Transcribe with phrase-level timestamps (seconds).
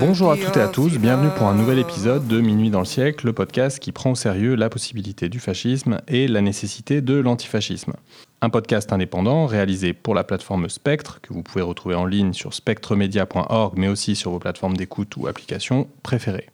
[0.00, 2.86] Bonjour à toutes et à tous, bienvenue pour un nouvel épisode de Minuit dans le
[2.86, 7.16] siècle, le podcast qui prend au sérieux la possibilité du fascisme et la nécessité de
[7.16, 7.92] l'antifascisme.
[8.40, 12.54] Un podcast indépendant réalisé pour la plateforme Spectre, que vous pouvez retrouver en ligne sur
[12.54, 16.48] spectremedia.org, mais aussi sur vos plateformes d'écoute ou applications préférées.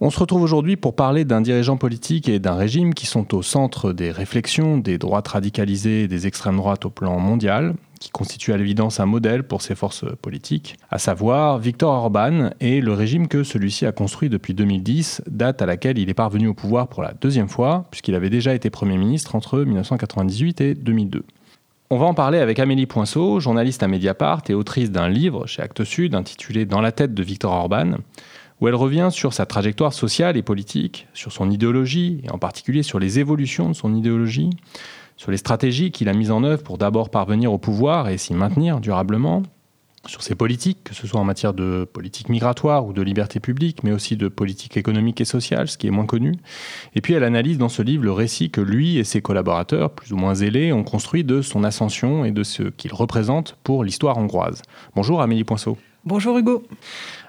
[0.00, 3.42] On se retrouve aujourd'hui pour parler d'un dirigeant politique et d'un régime qui sont au
[3.42, 8.52] centre des réflexions des droites radicalisées et des extrêmes droites au plan mondial, qui constitue
[8.52, 13.28] à l'évidence un modèle pour ses forces politiques, à savoir Viktor Orban et le régime
[13.28, 17.02] que celui-ci a construit depuis 2010, date à laquelle il est parvenu au pouvoir pour
[17.02, 21.24] la deuxième fois, puisqu'il avait déjà été Premier ministre entre 1998 et 2002.
[21.90, 25.62] On va en parler avec Amélie Poinceau, journaliste à Mediapart et autrice d'un livre chez
[25.62, 27.92] Actes Sud intitulé Dans la tête de Viktor Orban,
[28.60, 32.82] où elle revient sur sa trajectoire sociale et politique, sur son idéologie, et en particulier
[32.82, 34.50] sur les évolutions de son idéologie,
[35.18, 38.32] sur les stratégies qu'il a mises en œuvre pour d'abord parvenir au pouvoir et s'y
[38.32, 39.42] maintenir durablement,
[40.06, 43.82] sur ses politiques, que ce soit en matière de politique migratoire ou de liberté publique,
[43.82, 46.36] mais aussi de politique économique et sociale, ce qui est moins connu.
[46.94, 50.12] Et puis elle analyse dans ce livre le récit que lui et ses collaborateurs, plus
[50.12, 54.16] ou moins zélés, ont construit de son ascension et de ce qu'il représente pour l'histoire
[54.16, 54.62] hongroise.
[54.94, 55.76] Bonjour Amélie Poinceau.
[56.04, 56.62] Bonjour Hugo.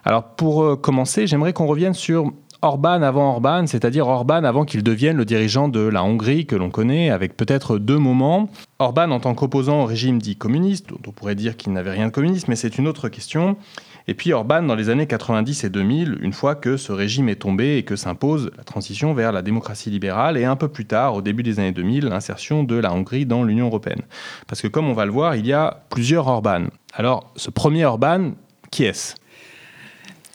[0.06, 4.84] Alors pour euh, commencer, j'aimerais qu'on revienne sur Orban avant Orban, c'est-à-dire Orban avant qu'il
[4.84, 8.50] devienne le dirigeant de la Hongrie que l'on connaît, avec peut-être deux moments.
[8.80, 12.08] Orban en tant qu'opposant au régime dit communiste, dont on pourrait dire qu'il n'avait rien
[12.08, 13.56] de communiste, mais c'est une autre question.
[14.10, 17.38] Et puis Orban dans les années 90 et 2000, une fois que ce régime est
[17.38, 21.16] tombé et que s'impose la transition vers la démocratie libérale, et un peu plus tard,
[21.16, 24.02] au début des années 2000, l'insertion de la Hongrie dans l'Union européenne.
[24.48, 26.66] Parce que comme on va le voir, il y a plusieurs Orban.
[26.94, 28.32] Alors ce premier Orban,
[28.70, 29.16] qui est-ce?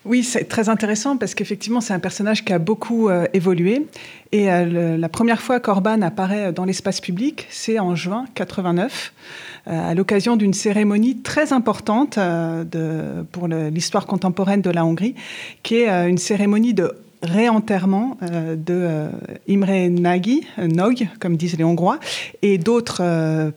[0.04, 3.86] Oui, c'est très intéressant parce qu'effectivement, c'est un personnage qui a beaucoup euh, évolué.
[4.32, 9.14] Et euh, la première fois qu'Orban apparaît dans l'espace public, c'est en juin 89,
[9.66, 12.18] euh, à l'occasion d'une cérémonie très importante
[13.32, 15.14] pour l'histoire contemporaine de la Hongrie,
[15.62, 19.08] qui est une cérémonie de réenterrement euh, de euh,
[19.48, 21.98] Imre Nagy, euh, Nog, comme disent les Hongrois,
[22.42, 23.02] et d'autres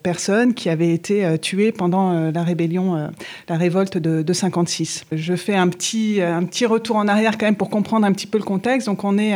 [0.04, 3.10] personnes qui avaient été tuées pendant la rébellion,
[3.50, 5.06] la révolte de, de, 56.
[5.12, 8.28] Je fais un petit, un petit retour en arrière quand même pour comprendre un petit
[8.28, 8.88] peu le contexte.
[8.88, 9.34] Donc on est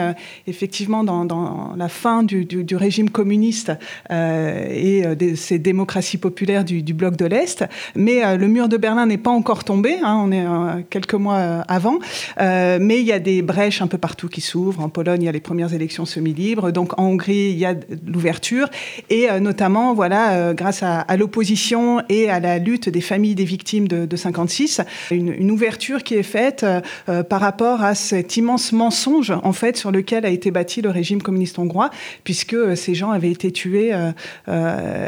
[0.48, 3.72] effectivement dans, la fin du, régime communiste
[4.10, 7.66] et de ces démocraties populaires du, du bloc de l'Est,
[7.96, 10.46] mais le mur de Berlin n'est pas encore tombé, hein, on est
[10.90, 12.00] quelques mois avant,
[12.40, 14.82] mais il y a des brèches un peu partout qui s'ouvre.
[14.82, 16.72] En Pologne, il y a les premières élections semi-libres.
[16.72, 18.70] Donc en Hongrie, il y a l'ouverture.
[19.10, 23.46] Et euh, notamment, voilà, euh, grâce à, l'opposition et à la lutte des familles des
[23.46, 28.72] victimes de, de 56, une, ouverture qui est faite euh, par rapport à cet immense
[28.72, 31.90] mensonge, en fait, sur lequel a été bâti le régime communiste hongrois,
[32.24, 33.92] puisque ces gens avaient été tués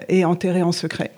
[0.09, 1.11] et enterrés en secret.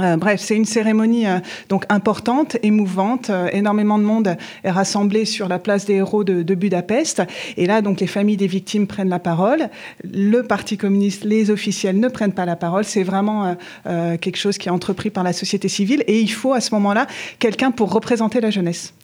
[0.00, 1.38] Euh, bref, c'est une cérémonie euh,
[1.68, 3.30] donc importante, émouvante.
[3.30, 7.22] Euh, énormément de monde est rassemblé sur la place des héros de, de, Budapest.
[7.56, 9.68] Et là, donc, les familles des victimes prennent la parole.
[10.02, 12.84] Le Parti communiste, les officiels ne prennent pas la parole.
[12.84, 16.04] C'est vraiment quelque chose qui est entrepris par la société civile.
[16.06, 17.06] Et il faut à ce moment-là
[17.38, 18.94] quelqu'un pour représenter la jeunesse.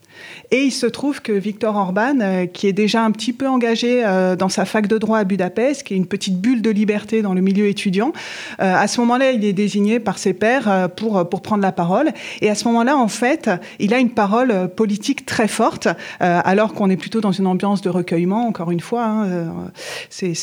[0.53, 4.05] Et il se trouve que Victor Orban, euh, qui est déjà un petit peu engagé
[4.05, 7.23] euh, dans sa fac de droit à Budapest, qui est une petite bulle de liberté
[7.23, 8.13] dans le milieu étudiant,
[8.61, 12.11] euh, à ce moment-là, il est désigné par ses pairs pour, pour prendre la parole.
[12.41, 16.91] Et à ce moment-là, en fait, il a une parole politique très forte, alors qu'on
[16.91, 19.05] est plutôt dans une ambiance de recueillement, encore une fois.
[19.05, 19.71] Hein,
[20.09, 20.35] c'est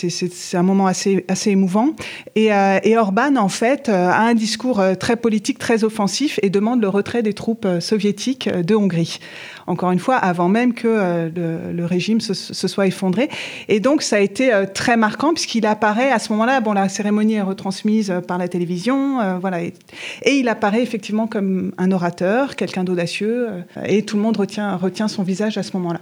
[0.53, 1.89] un moment assez, assez émouvant.
[2.35, 2.49] Et,
[2.83, 7.23] et Orban, en fait, a un discours très politique, très offensif et demande le retrait
[7.23, 9.19] des troupes soviétiques de Hongrie
[9.67, 11.29] encore une fois, avant même que euh,
[11.73, 13.29] le, régime se, soit effondré.
[13.67, 16.61] Et donc, ça a été euh, très marquant puisqu'il apparaît à ce moment-là.
[16.61, 19.73] Bon, la cérémonie est retransmise euh, par la télévision, voilà, et,
[20.25, 23.49] il apparaît effectivement comme un orateur, quelqu'un d'audacieux,
[23.85, 26.01] et tout le monde retient, retient son visage à ce moment-là.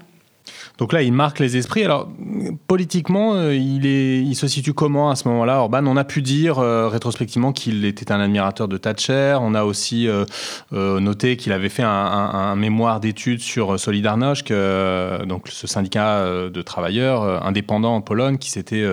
[0.77, 1.83] Donc là, il marque les esprits.
[1.83, 2.09] Alors,
[2.67, 6.89] politiquement, euh, il, se situe comment à ce moment-là Orban, on a pu dire euh,
[6.89, 9.37] rétrospectivement qu'il était un admirateur de Thatcher.
[9.39, 10.25] On a aussi euh,
[10.71, 14.51] noté qu'il avait fait un, mémoire d'études sur Solidarność,
[15.25, 18.85] donc ce syndicat de travailleurs indépendants en Pologne qui s'était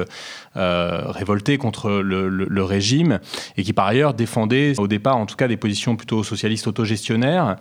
[0.54, 3.18] révolté contre le, régime
[3.56, 7.56] et qui par ailleurs défendait au départ en tout cas des positions plutôt socialistes autogestionnaires.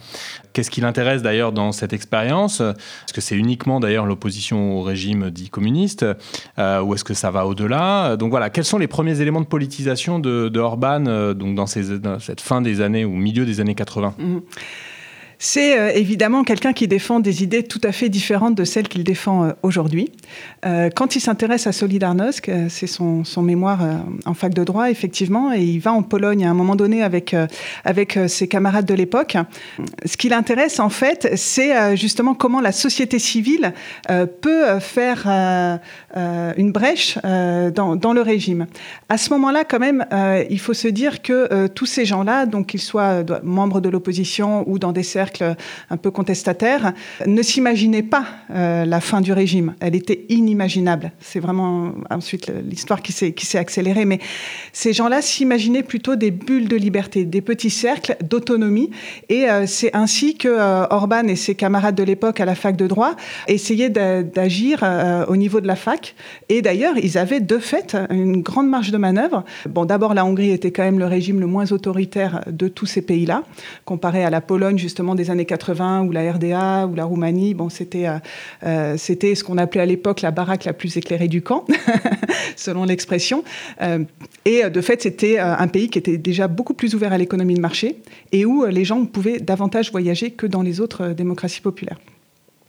[0.54, 2.62] Qu'est-ce qui l'intéresse d'ailleurs dans cette expérience?
[2.62, 6.06] Est-ce que c'est uniquement d'ailleurs l'opposition au régime dit communiste
[6.60, 8.18] euh, ou est-ce que ça va au-delà?
[8.18, 12.42] Donc voilà, quels sont les premiers éléments de politisation de, Orban euh, donc dans, cette
[12.42, 14.16] fin des années ou milieu des années 80
[15.44, 19.04] c'est euh, évidemment quelqu'un qui défend des idées tout à fait différentes de celles qu'il
[19.04, 20.12] défend euh, aujourd'hui.
[20.68, 23.80] Euh, quand il s'intéresse à Solidarnosc, c'est son, mémoire
[24.26, 27.36] en fac de droit, effectivement, et il va en Pologne à un moment donné avec,
[27.84, 29.36] avec ses camarades de l'époque.
[30.06, 33.74] Ce qui l'intéresse, en fait, c'est justement comment la société civile
[34.42, 35.28] peut faire
[36.16, 38.68] une brèche dans, dans, le régime.
[39.10, 40.06] À ce moment-là, quand même,
[40.52, 44.78] il faut se dire que tous ces gens-là, donc qu'ils soient membres de l'opposition ou
[44.78, 46.94] dans des cercles un peu contestataire,
[47.26, 49.74] ne s'imaginait pas euh, la fin du régime.
[49.80, 51.12] Elle était inimaginable.
[51.20, 54.06] C'est vraiment ensuite l'histoire qui s'est, qui s'est accélérée.
[54.06, 54.20] Mais
[54.74, 58.92] ces gens-là s'imaginaient plutôt des bulles de liberté, des petits cercles d'autonomie.
[59.30, 62.76] Et euh, c'est ainsi que euh, Orban et ses camarades de l'époque à la fac
[62.76, 63.16] de droit
[63.48, 64.84] essayaient d'agir
[65.28, 66.16] au niveau de la fac.
[66.50, 69.44] Et d'ailleurs, ils avaient de fait une grande marge de manœuvre.
[69.70, 73.02] Bon, d'abord, la Hongrie était quand même le régime le moins autoritaire de tous ces
[73.02, 73.44] pays-là,
[73.86, 77.54] comparé à la Pologne, justement, des années 80 ou la RDA ou la Roumanie.
[77.54, 78.18] Bon, c'était euh,
[78.64, 81.66] euh, c'était ce qu'on appelait à l'époque la baraque la plus éclairée du camp,
[82.56, 83.44] selon l'expression.
[83.82, 84.04] Euh,
[84.46, 87.62] et de fait, c'était un pays qui était déjà beaucoup plus ouvert à l'économie de
[87.62, 87.98] marché
[88.32, 91.98] et où les gens pouvaient davantage voyager que dans les autres démocraties populaires.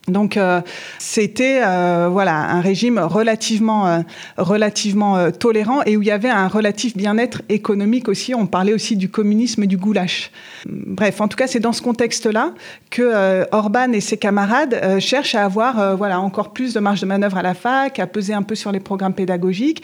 [0.09, 0.61] Donc euh,
[0.99, 4.01] c'était euh, voilà un régime relativement euh,
[4.37, 8.35] relativement tolérant et où il y avait un relatif bien-être économique aussi.
[8.35, 10.33] On parlait aussi du communisme du goulash.
[10.67, 12.53] Bref, en tout cas, c'est dans ce contexte-là
[12.91, 17.37] que Orban et ses camarades cherchent à avoir voilà encore plus de marge de manœuvre
[17.37, 19.83] à la fac, à peser un peu sur les programmes pédagogiques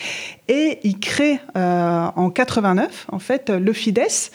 [0.49, 4.33] et ils créent en 89 en fait le Fidesz,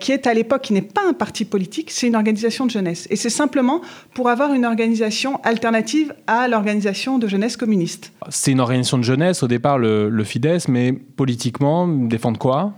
[0.00, 3.06] qui est à l'époque qui n'est pas un parti politique, c'est une organisation de jeunesse
[3.10, 3.80] et c'est simplement
[4.12, 8.12] pour avoir une organisation alternative à l'organisation de jeunesse communiste.
[8.28, 12.74] C'est une organisation de jeunesse, au départ, le, le Fidesz, mais politiquement, défendent quoi?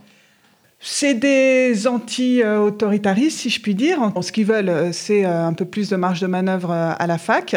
[0.78, 4.12] C'est des anti-autoritaristes, si je puis dire.
[4.20, 7.06] Ce qu'ils veulent, euh, c'est euh, un peu plus de marge de manœuvre euh, à
[7.06, 7.56] la fac.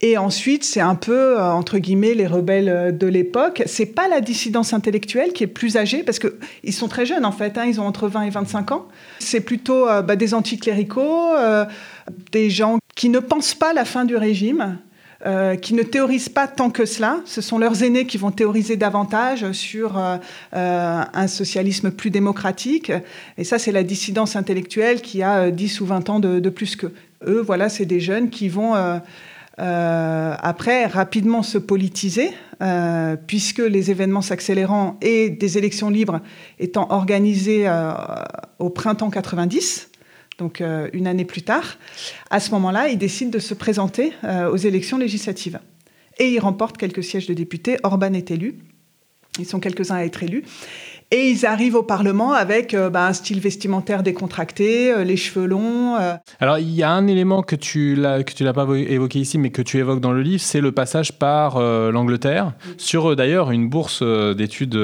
[0.00, 3.62] Et ensuite, c'est un peu, entre guillemets, les rebelles de l'époque.
[3.66, 7.32] C'est pas la dissidence intellectuelle qui est plus âgée, parce qu'ils sont très jeunes, en
[7.32, 7.56] fait.
[7.58, 7.66] Hein.
[7.66, 8.88] ils ont entre 20 et 25 ans.
[9.18, 11.34] C'est plutôt bah, des anticléricaux,
[12.32, 14.78] des gens qui ne pensent pas la fin du régime,
[15.26, 17.20] euh, qui ne théorisent pas tant que cela.
[17.26, 20.16] Ce sont leurs aînés qui vont théoriser davantage sur euh,
[20.56, 22.90] euh, un socialisme plus démocratique.
[23.36, 26.94] Et ça, c'est la dissidence intellectuelle qui a 10 ou 20 ans de, plus qu'eux.
[27.26, 28.72] Eux, voilà, c'est des jeunes qui vont...
[29.58, 32.30] après, rapidement se politiser,
[33.26, 36.20] puisque les événements s'accélérant et des élections libres
[36.58, 37.70] étant organisées
[38.58, 39.89] au printemps 90,
[40.40, 41.78] donc euh, une année plus tard.
[42.30, 45.60] À ce moment-là, il décide de se présenter euh, aux élections législatives.
[46.18, 47.78] Et il remporte quelques sièges de députés.
[47.84, 48.56] Orban est élu.
[49.38, 50.42] Ils sont quelques-uns à être élus.
[51.12, 55.46] Et ils arrivent au Parlement avec euh, bah, un style vestimentaire décontracté, euh, les cheveux
[55.46, 55.96] longs.
[55.96, 56.14] Euh.
[56.38, 58.22] Alors, il y a un élément que tu l'as
[58.52, 62.52] pas évoqué ici, mais que tu évoques dans le livre, c'est le passage par l'Angleterre
[62.76, 64.76] sur d'ailleurs une bourse d'études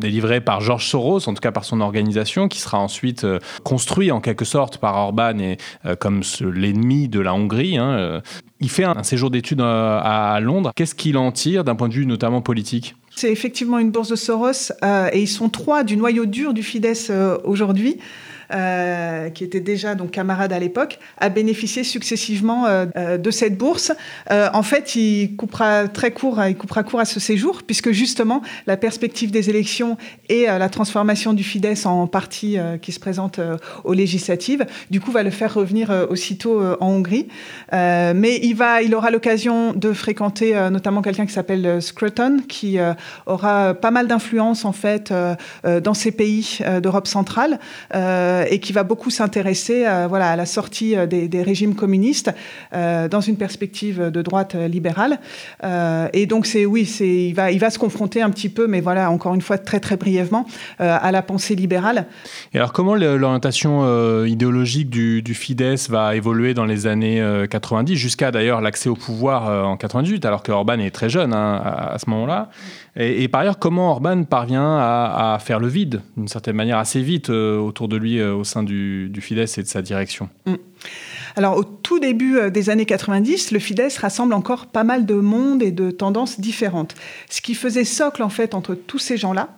[0.00, 3.26] délivrée par George Soros, en tout cas par son organisation, qui sera ensuite
[3.64, 5.58] construit en quelque sorte par Orban et
[5.98, 7.76] comme l'ennemi de la Hongrie.
[7.76, 8.20] Hein,
[8.60, 10.72] il fait un, séjour d'études à Londres.
[10.76, 12.94] Qu'est-ce qu'il en tire d'un point de vue notamment politique?
[13.14, 16.62] C'est effectivement une bourse de Soros euh, et ils sont trois du noyau dur du
[16.62, 17.98] Fidesz euh, aujourd'hui.
[18.52, 23.56] Euh, qui était déjà donc camarade à l'époque, a bénéficié successivement euh, euh, de cette
[23.56, 23.92] bourse.
[24.30, 28.76] en fait, il coupera très court, il coupera court à ce séjour, puisque justement la
[28.76, 29.96] perspective des élections
[30.28, 33.40] et la transformation du Fidesz en parti qui se présente
[33.84, 37.28] aux législatives, du coup, va le faire revenir aussitôt en Hongrie.
[37.72, 42.78] mais il va, il aura l'occasion de fréquenter notamment quelqu'un qui s'appelle Scruton, qui
[43.26, 45.12] aura pas mal d'influence en fait
[45.64, 47.58] dans ces pays d'Europe centrale.
[48.39, 52.30] Euh, et qui va beaucoup s'intéresser euh, voilà, à la sortie euh, des, régimes communistes
[52.72, 55.18] dans une perspective de droite libérale.
[56.12, 58.80] et donc, c'est oui, c'est, il, va, il va se confronter un petit peu, mais
[58.80, 60.44] voilà, encore une fois, très très brièvement,
[60.78, 62.06] à la pensée libérale.
[62.52, 68.30] Et alors, comment l'orientation idéologique du, du, Fidesz va évoluer dans les années 90, jusqu'à
[68.30, 72.10] d'ailleurs l'accès au pouvoir en 98, alors que Orban est très jeune hein, à, ce
[72.10, 72.50] moment-là?
[72.96, 77.30] Et, par ailleurs, comment Orban parvient à, faire le vide, d'une certaine manière, assez vite
[77.30, 80.28] autour de lui euh, au sein du, du, Fidesz et de sa direction?
[80.46, 80.54] Mm.
[81.36, 85.14] Alors au tout début euh, des années 90, le Fidesz rassemble encore pas mal de
[85.14, 86.94] monde et de tendances différentes.
[87.28, 89.50] Ce qui faisait socle en fait entre tous ces gens-là,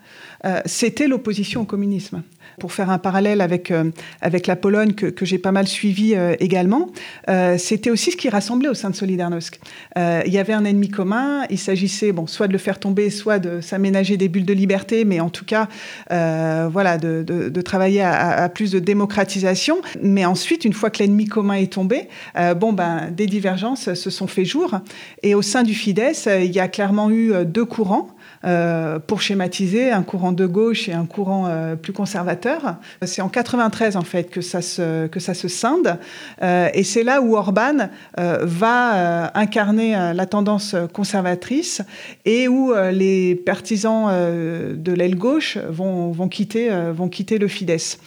[0.44, 2.22] euh, c'était l'opposition au communisme
[2.58, 3.90] pour faire un parallèle avec, euh,
[4.20, 6.88] avec la Pologne que, que j'ai pas mal suivi euh, également,
[7.28, 9.58] euh, c'était aussi ce qui rassemblait au sein de Solidarnosc.
[9.96, 13.38] il y avait un ennemi commun, il s'agissait bon, soit de le faire tomber, soit
[13.38, 15.68] de s'aménager des bulles de liberté, mais en tout cas
[16.08, 19.80] voilà, de, de, de travailler à, à, plus de démocratisation.
[20.02, 22.08] Mais ensuite, une fois que l'ennemi commun est tombé,
[22.56, 24.78] bon, ben, des divergences se sont fait jour.
[25.22, 28.08] Et au sein du Fidesz, il y a clairement eu deux courants.
[28.44, 32.74] Euh, pour schématiser un courant de gauche et un courant euh, plus conservateur.
[33.02, 35.96] C'est en 93 en fait que ça se, que ça se scinde
[36.42, 41.82] euh, et c'est là où Orban va incarner la tendance conservatrice
[42.24, 47.98] et où les partisans de l'aile gauche vont, vont, quitter, vont quitter le Fidesz.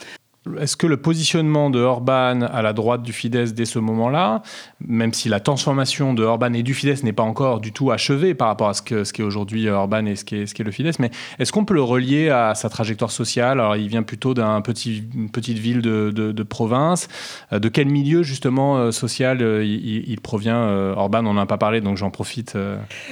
[0.60, 4.44] Est-ce que le positionnement de Orban à la droite du Fidesz dès ce moment-là,
[4.80, 8.36] même si la transformation de Orban et du Fidesz n'est pas encore du tout achevée
[8.36, 11.10] par rapport à ce qu'est ce aujourd'hui Orban et ce qu'est le Fidesz, mais
[11.40, 13.60] est-ce qu'on peut le relier à sa trajectoire sociale?
[13.60, 17.08] Alors, il vient plutôt d'une petit, petite ville de, province.
[17.52, 21.58] Euh, de quel milieu, justement, euh, social euh, il, provient Orban, on n'en a pas
[21.58, 22.56] parlé, donc j'en profite.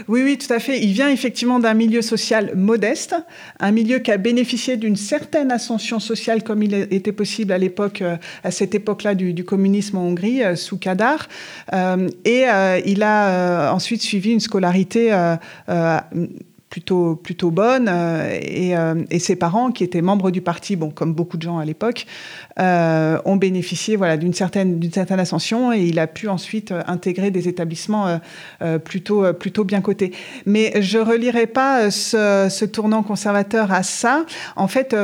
[0.07, 0.83] Oui, oui, tout à fait.
[0.83, 3.15] Il vient effectivement d'un milieu social modeste,
[3.59, 7.22] un milieu qui a bénéficié d'une certaine ascension sociale comme il était possible
[8.01, 11.27] euh, à cette époque-là du, communisme en Hongrie, euh, sous Kadar.
[11.73, 12.45] Euh, et
[12.85, 15.11] il a ensuite suivi une scolarité
[16.69, 17.89] plutôt, plutôt bonne.
[17.89, 22.05] et, ses parents, qui étaient membres du parti, bon, comme beaucoup de gens à l'époque,
[22.57, 28.19] ont bénéficié voilà, d'une certaine, certaine ascension et il a pu ensuite intégrer des établissements
[28.83, 30.11] plutôt, plutôt bien cotés.
[30.45, 34.25] Mais je ne relierai pas ce, ce, tournant conservateur à ça.
[34.55, 34.95] En fait,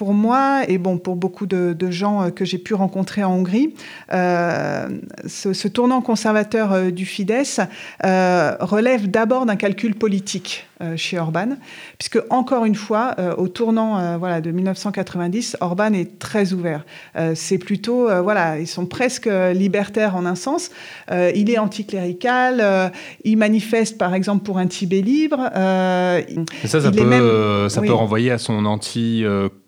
[0.00, 3.74] pour moi, et bon, pour beaucoup de, gens euh, que j'ai pu rencontrer en Hongrie,
[4.14, 4.88] euh,
[5.26, 7.60] ce, tournant conservateur euh, du Fidesz
[8.02, 10.66] relève d'abord d'un calcul politique
[10.96, 11.58] chez Orban,
[11.98, 16.86] puisque encore une fois, au tournant voilà, de 1990, Orban est très ouvert.
[17.34, 20.70] c'est plutôt, voilà, ils sont presque libertaires en un sens.
[21.10, 22.90] il est anticlérical,
[23.24, 25.50] il manifeste par exemple pour un Tibet libre.
[25.52, 29.22] Ça, ça, peut, ça peut renvoyer à son anti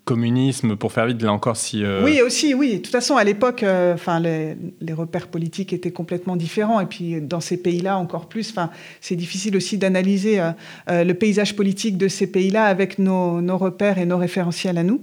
[0.05, 1.83] communisme, pour faire vite, là encore, si...
[1.83, 2.73] Euh, oui, aussi, oui.
[2.73, 4.55] De toute façon, à l'époque, euh, enfin, les,
[4.91, 6.81] repères politiques étaient complètement différents.
[6.81, 8.69] Et puis, dans ces pays-là, encore plus, enfin,
[8.99, 13.97] c'est difficile aussi d'analyser euh, le paysage politique de ces pays-là avec nos, nos, repères
[13.97, 15.01] et nos référentiels à nous.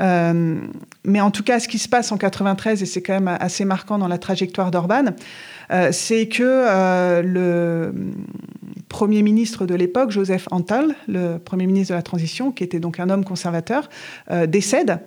[0.00, 3.66] mais en tout cas, ce qui se passe en 93, et c'est quand même assez
[3.66, 5.14] marquant dans la trajectoire d'Orban,
[5.90, 7.92] c'est que le
[8.90, 12.98] Premier ministre de l'époque, Joseph Antal, le Premier ministre de la Transition, qui était donc
[12.98, 13.88] un homme conservateur,
[14.32, 14.98] euh, décède.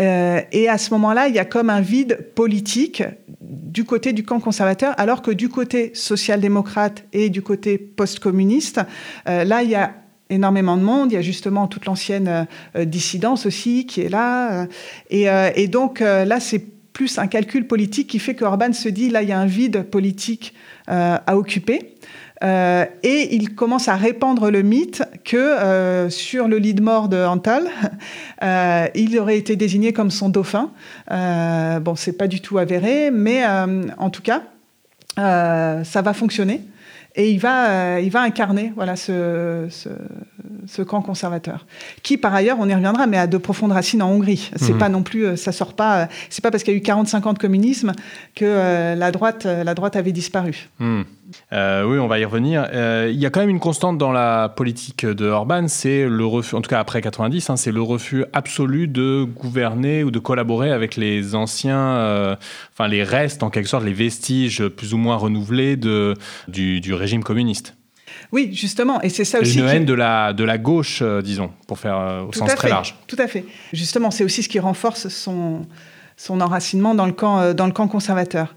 [0.00, 3.04] Euh, et à ce moment-là, il y a comme un vide politique
[3.40, 8.80] du côté du camp conservateur, alors que du côté social-démocrate et du côté post-communiste,
[9.28, 9.94] euh, là, il y a
[10.28, 11.12] énormément de monde.
[11.12, 14.66] Il y a justement toute l'ancienne dissidence aussi qui est là.
[15.08, 19.22] Et, donc là, c'est plus un calcul politique qui fait que Orban se dit, là,
[19.22, 20.54] il y a un vide politique
[20.86, 21.96] à occuper.
[22.42, 27.08] Euh, et il commence à répandre le mythe que euh, sur le lit de mort
[27.08, 27.68] de Antal,
[28.42, 30.70] euh, il aurait été désigné comme son dauphin.
[31.08, 34.42] bon, c'est pas du tout avéré, mais en tout cas,
[35.16, 36.62] ça va fonctionner
[37.16, 39.88] et il va, il va incarner voilà, ce, ce,
[40.84, 41.66] camp conservateur,
[42.02, 44.50] qui par ailleurs, on y reviendra, mais a de profondes racines en Hongrie.
[44.56, 44.78] C'est mmh.
[44.78, 47.32] pas non plus, ça sort pas, c'est pas parce qu'il y a eu 40-50 ans
[47.32, 47.92] de communisme
[48.34, 50.68] que la, droite, la droite avait disparu.
[50.78, 51.02] Mmh.
[51.52, 52.66] Euh, oui, on va y revenir.
[52.72, 56.24] Euh, il y a quand même une constante dans la politique de Orban, c'est le
[56.24, 60.18] refus, en tout cas après 90, hein, c'est le refus absolu de gouverner ou de
[60.18, 62.36] collaborer avec les anciens, euh,
[62.72, 66.14] enfin les restes en quelque sorte, les vestiges plus ou moins renouvelés de,
[66.48, 67.76] du, régime communiste.
[68.32, 69.58] Oui, justement, et c'est ça aussi.
[69.58, 72.94] Une haine de, la, de la gauche, disons, pour faire au sens très large.
[73.06, 73.44] Tout à fait.
[73.72, 75.66] Justement, c'est aussi ce qui renforce son,
[76.16, 78.54] son enracinement dans le camp, dans le camp conservateur.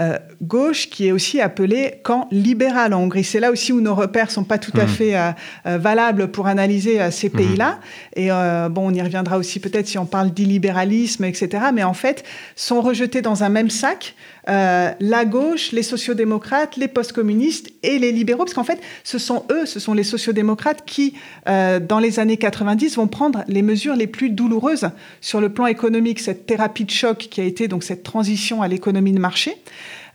[0.00, 3.24] Euh, gauche qui est aussi appelé camp libéral en Hongrie.
[3.24, 4.88] C'est là aussi où nos repères sont pas tout à mmh.
[4.88, 5.32] fait euh,
[5.66, 7.32] euh, valables pour analyser ces mmh.
[7.32, 7.80] pays-là.
[8.14, 11.64] Et bon, on y reviendra aussi peut-être si on parle d'illibéralisme, etc.
[11.74, 14.14] Mais en fait, sont rejetés dans un même sac
[14.48, 19.66] la gauche, les sociodémocrates, les postcommunistes et les libéraux, parce qu'en fait, ce sont eux,
[19.66, 21.14] ce sont les sociodémocrates qui,
[21.46, 24.90] dans les années 90, vont prendre les mesures les plus douloureuses
[25.20, 28.68] sur le plan économique, cette thérapie de choc qui a été donc cette transition à
[28.68, 29.56] l'économie de marché.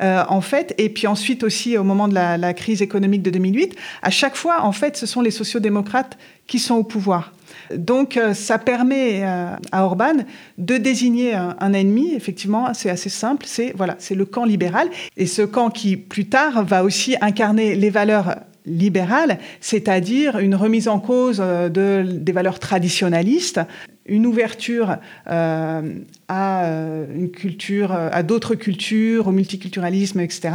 [0.03, 3.75] Euh, en fait, et puis ensuite aussi au moment de la, crise économique de 2008,
[4.01, 7.31] à chaque fois, en fait, ce sont les sociodémocrates qui sont au pouvoir.
[7.74, 10.25] Donc, euh, ça permet euh, à Orban
[10.57, 12.13] de désigner un, ennemi.
[12.13, 13.45] Effectivement, c'est assez simple.
[13.48, 17.75] C'est voilà, c'est le camp libéral, et ce camp qui plus tard va aussi incarner
[17.75, 23.60] les valeurs libérales, c'est-à-dire une remise en cause de, des valeurs traditionnalistes,
[24.05, 24.98] une ouverture
[25.29, 25.93] euh,
[26.27, 30.53] à euh, une culture, à d'autres cultures, au multiculturalisme, etc.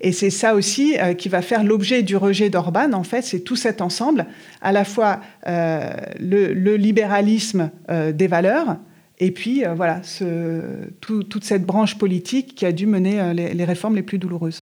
[0.00, 2.92] Et c'est ça aussi euh, qui va faire l'objet du rejet d'Orban.
[2.92, 4.26] En fait, c'est tout cet ensemble,
[4.60, 8.76] à la fois le, libéralisme des valeurs
[9.18, 10.00] Et puis, voilà,
[11.00, 14.60] toute cette branche politique qui a dû mener les réformes les plus douloureuses.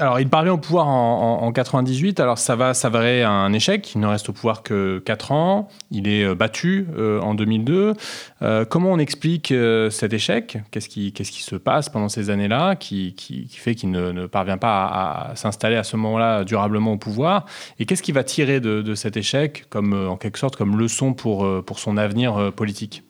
[0.00, 2.20] Alors, il parvient au pouvoir en, en, 98.
[2.20, 3.96] Alors, ça va s'avérer un échec.
[3.96, 5.68] Il ne reste au pouvoir que 4 ans.
[5.90, 7.94] Il est euh, battu euh, en 2002.
[8.42, 9.52] Euh, comment on explique
[9.90, 10.58] cet échec?
[10.70, 13.12] Qu'est-ce qui, se passe pendant ces années-là qui,
[13.50, 17.46] fait qu'il ne, parvient pas à, s'installer à ce moment-là durablement au pouvoir?
[17.80, 21.44] Et qu'est-ce qui va tirer de, cet échec, comme, en quelque sorte, comme leçon pour,
[21.74, 23.02] son avenir politique?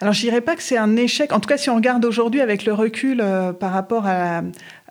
[0.00, 1.32] Alors, je dirais pas que c'est un échec.
[1.32, 3.24] En tout cas, si on regarde aujourd'hui avec le recul
[3.58, 4.42] par rapport à,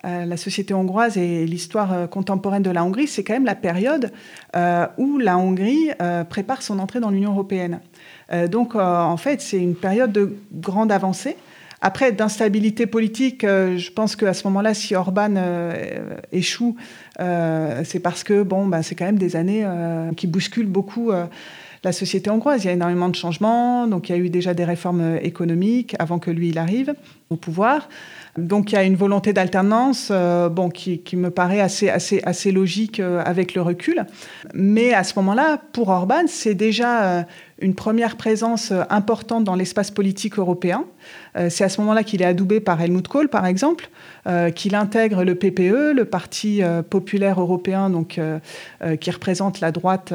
[0.04, 3.54] euh, la société hongroise et l'histoire euh, contemporaine de la Hongrie, c'est quand même la
[3.54, 4.10] période
[4.56, 5.90] euh, où la Hongrie
[6.28, 7.80] prépare son entrée dans l'Union européenne.
[8.50, 11.36] donc, en fait, c'est une période de grande avancée.
[11.80, 15.34] Après, d'instabilité politique, je pense qu'à ce moment-là, si Orban
[16.30, 16.76] échoue,
[17.18, 19.66] c'est parce que bon, bah, c'est quand même des années
[20.16, 21.10] qui bousculent beaucoup
[21.84, 22.64] la société hongroise.
[22.64, 25.94] Il y a énormément de changements, donc il y a eu déjà des réformes économiques
[25.98, 26.94] avant que lui il arrive
[27.30, 27.88] au pouvoir.
[28.38, 32.22] Donc il y a une volonté d'alternance euh, bon, qui, qui, me paraît assez, assez,
[32.24, 34.06] assez logique euh, avec le recul.
[34.54, 37.22] Mais à ce moment-là, pour Orban, c'est déjà euh,
[37.62, 40.84] une première présence importante dans l'espace politique européen.
[41.48, 43.88] c'est à ce moment-là qu'il est adoubé par Helmut Kohl, par exemple,
[44.54, 48.20] qu'il intègre le PPE, le Parti populaire européen, donc,
[49.00, 50.12] qui représente la droite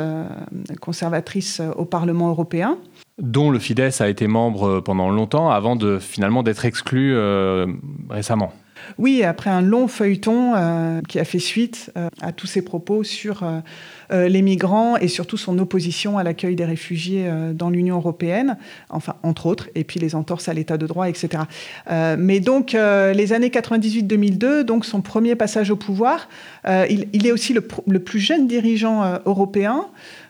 [0.80, 2.77] conservatrice au Parlement européen
[3.22, 7.66] dont le Fidesz a été membre pendant longtemps avant de finalement d'être exclu euh,
[8.10, 8.54] récemment.
[8.98, 13.03] Oui, après un long feuilleton euh, qui a fait suite euh, à tous ses propos
[13.03, 13.43] sur
[14.10, 18.57] les migrants et surtout son opposition à l'accueil des réfugiés dans l'Union européenne,
[18.89, 21.43] enfin entre autres, et puis les entorses à l'état de droit, etc.
[22.17, 26.29] mais donc les années 98-2002, donc son premier passage au pouvoir,
[26.65, 29.88] il, est aussi le, le, plus jeune dirigeant européen.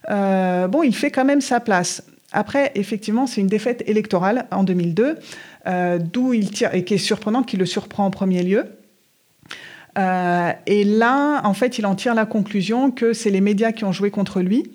[0.10, 2.02] bon, il fait quand même sa place.
[2.34, 5.18] Après, effectivement, c'est une défaite électorale en 2002,
[5.68, 8.66] euh, d'où il tire, et qui est surprenante, qui le surprend en premier lieu.
[9.98, 13.84] Euh, et là, en fait, il en tire la conclusion que c'est les médias qui
[13.84, 14.72] ont joué contre lui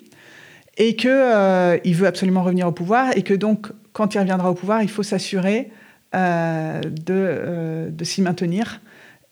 [0.76, 4.55] et qu'il euh, veut absolument revenir au pouvoir et que donc, quand il reviendra au
[4.55, 5.70] pouvoir, il faut s'assurer
[6.14, 8.83] de, de s'y maintenir.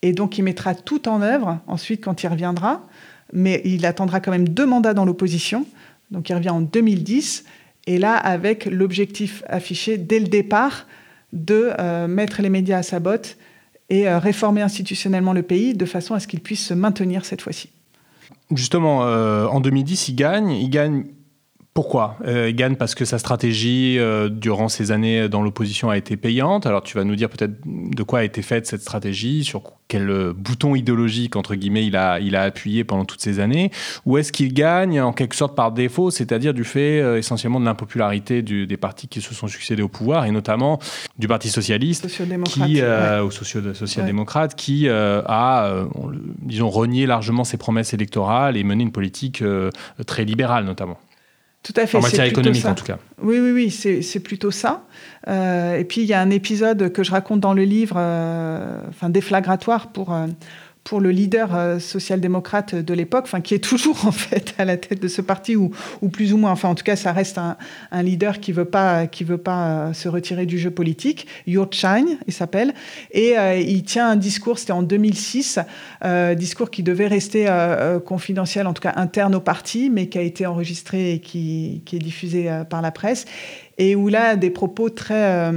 [0.01, 2.87] Et donc, il mettra tout en œuvre ensuite quand il reviendra,
[3.35, 5.66] mais il attendra quand même deux mandats dans l'opposition.
[6.11, 7.44] Donc, il revient en 2010
[7.87, 10.87] et là, avec l'objectif affiché dès le départ
[11.33, 13.37] de euh, mettre les médias à sa botte
[13.88, 17.43] et euh, réformer institutionnellement le pays de façon à ce qu'il puisse se maintenir cette
[17.43, 17.71] fois-ci.
[18.55, 20.51] Justement, euh, en 2010, il gagne.
[20.51, 21.05] Il gagne
[21.72, 22.16] pourquoi?
[22.26, 26.16] Euh, Il gagne parce que sa stratégie euh, durant ces années dans l'opposition a été
[26.16, 26.66] payante.
[26.66, 30.11] Alors tu vas nous dire peut-être de quoi a été faite cette stratégie, sur quel
[30.11, 33.70] euh, bouton idéologique entre guillemets il a, il a appuyé pendant toutes ces années.
[34.04, 38.42] Ou est-ce qu'il gagne en quelque sorte par défaut, c'est-à-dire du fait essentiellement de l'impopularité
[38.42, 40.80] des partis qui se sont succédés au pouvoir et notamment
[41.18, 42.09] du Parti socialiste,
[42.46, 45.85] qui, au social-démocrate, qui a,
[46.42, 49.44] disons, renié largement ses promesses électorales et mené une politique
[50.06, 50.98] très libérale notamment.
[51.62, 51.99] Tout à fait.
[51.99, 52.99] En matière économique, en tout cas.
[53.23, 54.85] Oui, oui, oui, c'est plutôt ça.
[55.29, 58.81] Euh, et puis, il y a un épisode que je raconte dans le livre, euh,
[58.88, 60.27] enfin, déflagratoire pour, euh,
[60.85, 64.77] pour le leader euh, social-démocrate de l'époque, enfin qui est toujours en fait à la
[64.77, 65.71] tête de ce parti ou,
[66.12, 67.57] plus ou moins, enfin en tout cas ça reste un,
[68.03, 71.27] leader qui veut pas qui veut pas euh, se retirer du jeu politique.
[71.47, 72.75] Jurt Schein, il s'appelle,
[73.12, 75.59] et euh, il tient un discours, c'était en 2006,
[76.37, 77.47] discours qui devait rester
[78.07, 81.99] confidentiel, en tout cas interne au parti, mais qui a été enregistré et qui, est
[81.99, 83.27] diffusé par la presse
[83.79, 85.53] et où là des propos très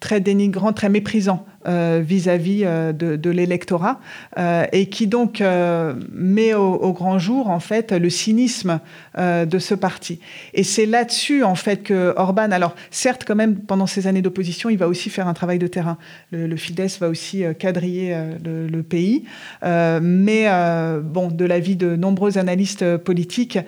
[0.00, 1.44] très dénigrants, très méprisants.
[1.57, 4.00] euh, vis-à-vis euh, de, l'électorat
[4.38, 5.42] euh, et qui donc
[6.12, 8.80] met au, grand jour en fait le cynisme
[9.16, 10.20] de ce parti.
[10.54, 14.70] Et c'est là-dessus en fait que Orban, alors certes quand même pendant ces années d'opposition,
[14.70, 15.98] il va aussi faire un travail de terrain.
[16.32, 19.24] Le, Fidesz va aussi quadriller le, pays,
[19.62, 20.46] mais
[21.02, 23.58] bon, de l'avis de nombreux analystes politiques,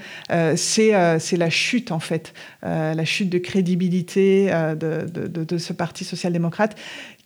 [0.56, 2.32] c'est la chute en fait,
[2.62, 6.76] la chute de crédibilité de ce parti social-démocrate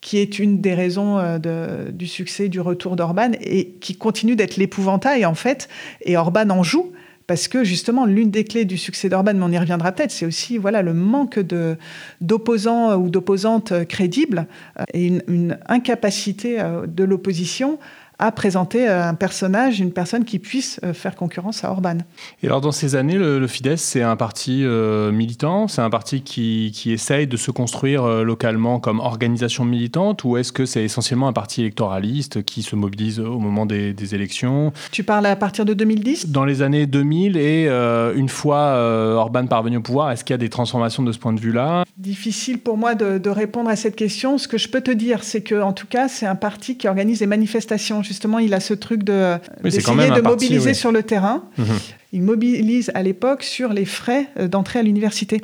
[0.05, 4.57] qui est une des raisons euh, du succès du retour d'Orban et qui continue d'être
[4.57, 5.67] l'épouvantail en fait.
[6.03, 6.93] Et Orban en joue
[7.27, 10.27] parce que justement l'une des clés du succès d'Orban, mais on y reviendra peut-être, c'est
[10.27, 11.79] aussi voilà le manque de
[12.21, 14.47] d'opposants ou d'opposantes crédibles
[14.79, 17.79] euh, et une, incapacité euh, de l'opposition
[18.27, 21.99] à présenter un personnage, une personne qui puisse faire concurrence à Orban.
[22.43, 24.65] Et alors dans ces années, le, Fidesz, c'est un parti
[25.13, 30.37] militant, c'est un parti qui, qui, essaye de se construire localement comme organisation militante, ou
[30.37, 34.73] est-ce que c'est essentiellement un parti électoraliste qui se mobilise au moment des, des élections?
[34.91, 38.75] Tu parles à partir de 2010 Dans les années 2000 et une fois
[39.15, 41.85] Orban parvenu au pouvoir, est-ce qu'il y a des transformations de ce point de vue-là?
[41.97, 44.39] Difficile pour moi de, répondre à cette question.
[44.39, 46.89] Ce que je peux te dire, c'est que en tout cas, c'est un parti qui
[46.89, 48.03] organise des manifestations.
[48.15, 51.43] Justement, il a ce truc de d'essayer de mobiliser sur le terrain.
[51.59, 51.67] Mhm.
[52.13, 55.41] Il mobilise à l'époque sur les frais euh, d'entrée à l'université.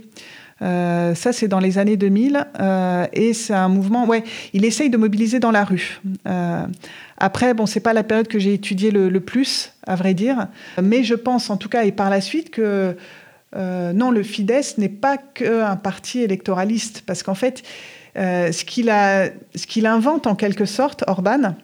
[0.63, 2.47] Euh, ça, c'est dans les années 2000.
[2.61, 6.01] Euh, et c'est un mouvement, ouais, il essaye de mobiliser dans la rue.
[7.19, 10.47] après, bon, c'est pas la période que j'ai étudiée le, le, plus, à vrai dire.
[10.81, 12.97] Mais je pense, en tout cas, et par la suite, que
[13.57, 17.65] non, le Fidesz n'est pas qu'un parti électoraliste, parce qu'en fait,
[18.15, 18.65] ce
[19.67, 21.57] qu'il invente en quelque sorte, Orban,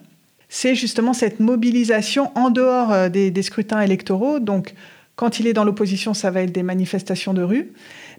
[0.49, 4.39] c'est justement cette mobilisation en dehors euh, des, scrutins électoraux.
[4.39, 4.73] Donc,
[5.15, 7.71] quand il est dans l'opposition, ça va être des manifestations de rue.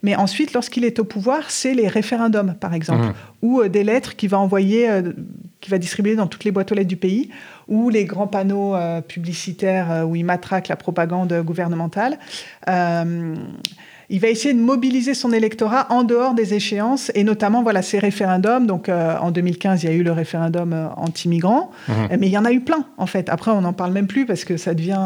[0.03, 3.15] Mais ensuite, lorsqu'il est au pouvoir, c'est les référendums, par exemple, mmh.
[3.43, 4.89] ou des lettres qu'il va envoyer,
[5.61, 7.31] qu'il va distribuer dans toutes les boîtes aux lettres du pays,
[7.69, 12.19] ou les grands panneaux euh, publicitaires euh, où il matraque la propagande gouvernementale.
[14.11, 17.83] Euh, il va essayer de mobiliser son électorat en dehors des échéances et notamment voilà
[17.83, 18.67] ces référendums.
[18.67, 21.95] Donc en 2015, il y a eu le référendum anti-migrant, mhm.
[22.19, 23.29] mais il y en a eu plein en fait.
[23.29, 25.01] Après, on n'en parle même plus parce que ça devient.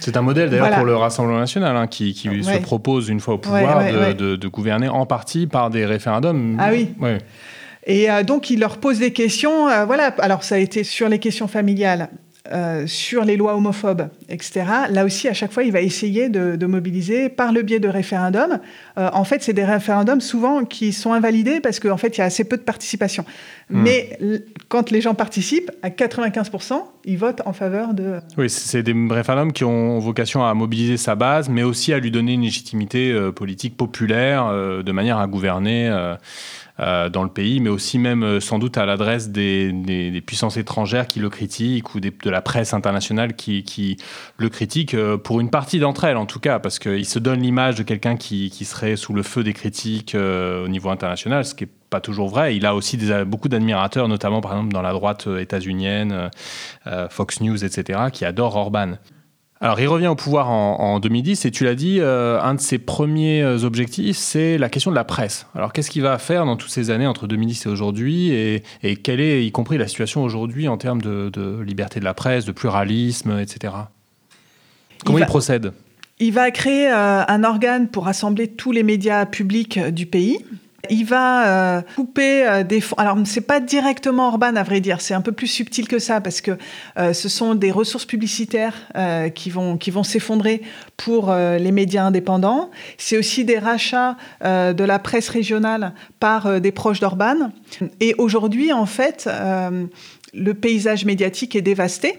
[0.00, 3.38] C'est un modèle d'ailleurs pour le Rassemblement national hein, qui, se propose une fois au
[3.38, 6.56] pouvoir de, de, gouverner en partie par des référendums.
[6.60, 6.88] Ah oui.
[7.88, 9.68] Et euh, donc, il leur pose des questions.
[9.68, 12.10] Euh, voilà, alors ça a été sur les questions familiales.
[12.50, 14.64] Euh, sur les lois homophobes, etc.
[14.90, 18.58] Là aussi, à chaque fois, il va essayer de, mobiliser par le biais de référendums.
[18.96, 22.24] en fait, c'est des référendums souvent qui sont invalidés parce qu'en fait, il y a
[22.24, 23.24] assez peu de participation.
[23.70, 23.82] Hmm.
[23.82, 24.18] Mais
[24.68, 28.20] quand les gens participent, à 95%, ils votent en faveur de...
[28.36, 32.10] Oui, c'est des référendums qui ont vocation à mobiliser sa base, mais aussi à lui
[32.10, 35.90] donner une légitimité politique populaire de manière à gouverner
[36.80, 41.08] euh, dans le pays, mais aussi même euh, sans doute à l'adresse des, puissances étrangères
[41.08, 43.96] qui le critiquent ou de la presse internationale qui,
[44.36, 47.42] le critique, euh, pour une partie d'entre elles en tout cas, parce qu'il se donne
[47.42, 51.64] l'image de quelqu'un qui, serait sous le feu des critiques au niveau international, ce qui
[51.64, 52.54] est pas toujours vrai.
[52.54, 56.30] Il a aussi beaucoup d'admirateurs, notamment par exemple dans la droite états-unienne,
[57.08, 58.98] Fox News, etc., qui adorent Orban.
[59.60, 62.78] Alors, il revient au pouvoir en, 2010 et tu l'as dit, euh, un de ses
[62.78, 65.46] premiers euh, objectifs, c'est la question de la presse.
[65.54, 68.62] Alors, qu'est-ce qu'il va faire dans toutes ces années entre 2010 et aujourd'hui et,
[69.02, 72.52] quelle est, y compris, la situation aujourd'hui en termes de, liberté de la presse, de
[72.52, 73.74] pluralisme, etc.
[75.04, 75.72] Comment il, procède?
[76.20, 80.38] Il va créer euh, un organe pour rassembler tous les médias publics du pays.
[80.90, 82.94] Il va euh, couper euh, des fonds.
[82.98, 85.00] Alors, c'est pas directement Orban, à vrai dire.
[85.00, 86.52] C'est un peu plus subtil que ça parce que
[86.98, 88.74] euh, ce sont des ressources publicitaires
[89.34, 90.62] qui vont, qui vont s'effondrer
[90.96, 92.70] pour les médias indépendants.
[92.96, 97.50] C'est aussi des rachats de la presse régionale par des proches d'Orban.
[98.00, 99.28] Et aujourd'hui, en fait,
[100.34, 102.18] le paysage médiatique est dévasté.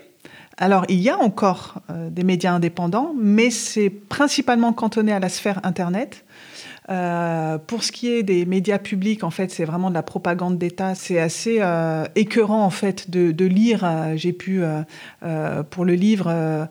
[0.58, 5.60] Alors, il y a encore des médias indépendants, mais c'est principalement cantonné à la sphère
[5.63, 6.26] Internet.
[6.89, 10.58] Euh, pour ce qui est des médias publics, en fait, c'est vraiment de la propagande
[10.58, 10.96] d'État.
[10.96, 13.84] C'est assez euh, écœurant, en fait, de, lire.
[13.84, 14.62] Euh, j'ai pu,
[15.70, 16.68] pour le livre,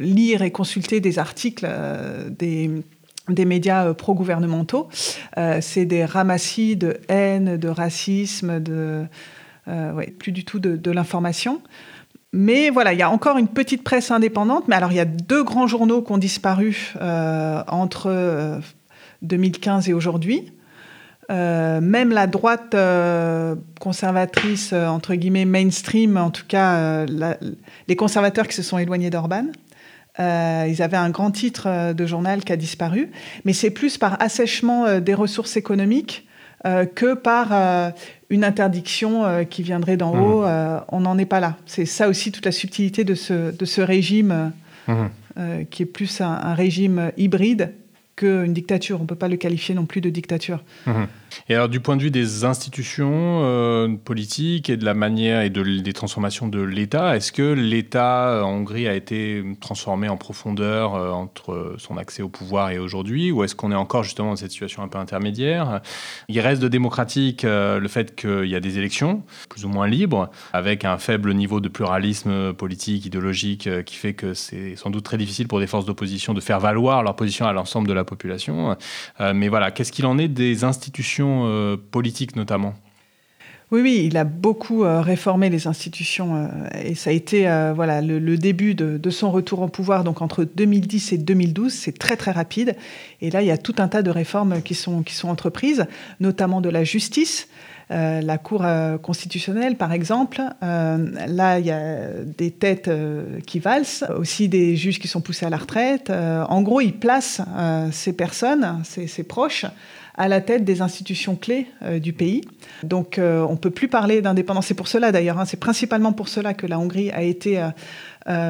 [0.00, 1.66] lire et consulter des articles
[3.28, 4.88] des médias pro-gouvernementaux.
[5.60, 9.04] c'est des ramassis de haine, de racisme, de
[9.66, 11.60] ouais, plus du tout de l'information.
[12.32, 14.68] Mais voilà, il y a encore une petite presse indépendante.
[14.68, 18.60] Mais alors, il y a deux grands journaux qui ont disparu entre
[19.22, 20.52] 2015 et aujourd'hui.
[21.30, 28.46] Euh, même la droite euh, conservatrice, euh, entre guillemets mainstream, en tout cas les conservateurs
[28.46, 29.46] qui se sont éloignés d'Orban,
[30.18, 33.10] ils avaient un grand titre de journal qui a disparu,
[33.44, 36.26] mais c'est plus par assèchement des ressources économiques
[36.64, 37.92] que par
[38.30, 40.22] une interdiction qui viendrait d'en mmh.
[40.22, 40.44] haut.
[40.90, 41.56] on n'en est pas là.
[41.66, 44.52] C'est ça aussi toute la subtilité de ce, de ce régime
[44.88, 45.64] mmh.
[45.70, 47.74] qui est plus un régime hybride
[48.16, 48.98] qu'une dictature.
[48.98, 50.62] On ne peut pas le qualifier non plus de dictature.
[50.86, 51.06] Mhm.
[51.48, 55.50] Et alors, du point de vue des institutions euh, politiques et de la manière et
[55.50, 60.16] de, des transformations de l'État, est-ce que l'État euh, en Hongrie a été transformé en
[60.16, 64.30] profondeur euh, entre son accès au pouvoir et aujourd'hui Ou est-ce qu'on est encore justement
[64.30, 65.80] dans cette situation un peu intermédiaire?
[66.28, 70.30] Il reste de démocratique le fait qu'il y a des élections, plus ou moins libres,
[70.52, 75.18] avec un faible niveau de pluralisme politique, idéologique, qui fait que c'est sans doute très
[75.18, 78.76] difficile pour des forces d'opposition de faire valoir leur position à l'ensemble de la population.
[79.20, 82.74] mais voilà, qu'est-ce qu'il en est des institutions euh, politique notamment
[83.70, 86.48] Oui, oui, il a beaucoup réformé les institutions
[86.82, 87.42] et ça a été
[87.74, 90.04] voilà le, début de, son retour au pouvoir.
[90.04, 92.76] Donc entre 2010 et 2012, c'est très très rapide.
[93.20, 95.86] Et là, il y a tout un tas de réformes qui sont qui sont entreprises,
[96.20, 97.48] notamment de la justice.
[97.92, 102.90] Euh, la Cour euh, constitutionnelle, par exemple, euh, là, il y a des têtes
[103.46, 106.10] qui valsent, aussi des juges qui sont poussés à la retraite.
[106.10, 107.40] en gros, il place
[107.92, 109.66] ces personnes, ces, proches,
[110.16, 111.66] à la tête des institutions clés
[112.00, 112.42] du pays.
[112.82, 114.66] Donc on ne peut plus parler d'indépendance.
[114.66, 117.62] C'est pour cela d'ailleurs, hein, c'est principalement pour cela que la Hongrie a été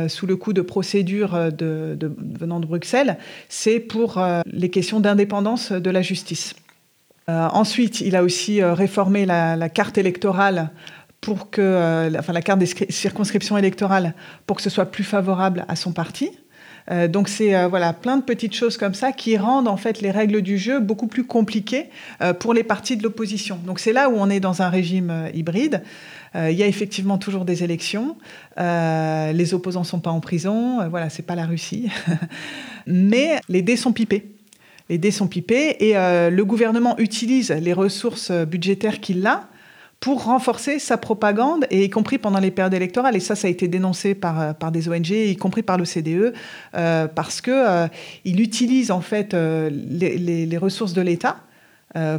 [0.09, 3.19] sous le coup de procédures venant de Bruxelles.
[3.49, 6.55] C'est pour les questions d'indépendance de la justice.
[7.29, 10.71] Euh, ensuite, il a aussi euh, réformé la, carte électorale
[11.21, 14.15] pour que, euh, enfin la carte des circonscriptions électorales
[14.47, 16.31] pour que ce soit plus favorable à son parti.
[17.09, 20.41] Donc c'est voilà plein de petites choses comme ça qui rendent en fait les règles
[20.43, 21.91] du jeu beaucoup plus compliquées
[22.39, 23.59] pour les partis de l'opposition.
[23.67, 25.83] Donc c'est là où on est dans un régime hybride.
[26.35, 28.17] Il y a effectivement toujours des élections.
[28.57, 30.89] les opposants sont pas en prison.
[30.89, 31.91] voilà, c'est pas la Russie,
[32.87, 34.37] mais les dés sont pipés
[34.89, 39.49] les dés sont pipés et euh, le gouvernement utilise les ressources budgétaires qu'il a
[40.01, 43.17] pour renforcer sa propagande, et y compris pendant les périodes électorales.
[43.17, 45.85] Et ça, ça a été dénoncé par, euh, par des ONG, y compris par le
[45.85, 46.35] CDE,
[46.75, 47.89] euh, parce que
[48.25, 51.37] il utilise en fait les, les, ressources de l'État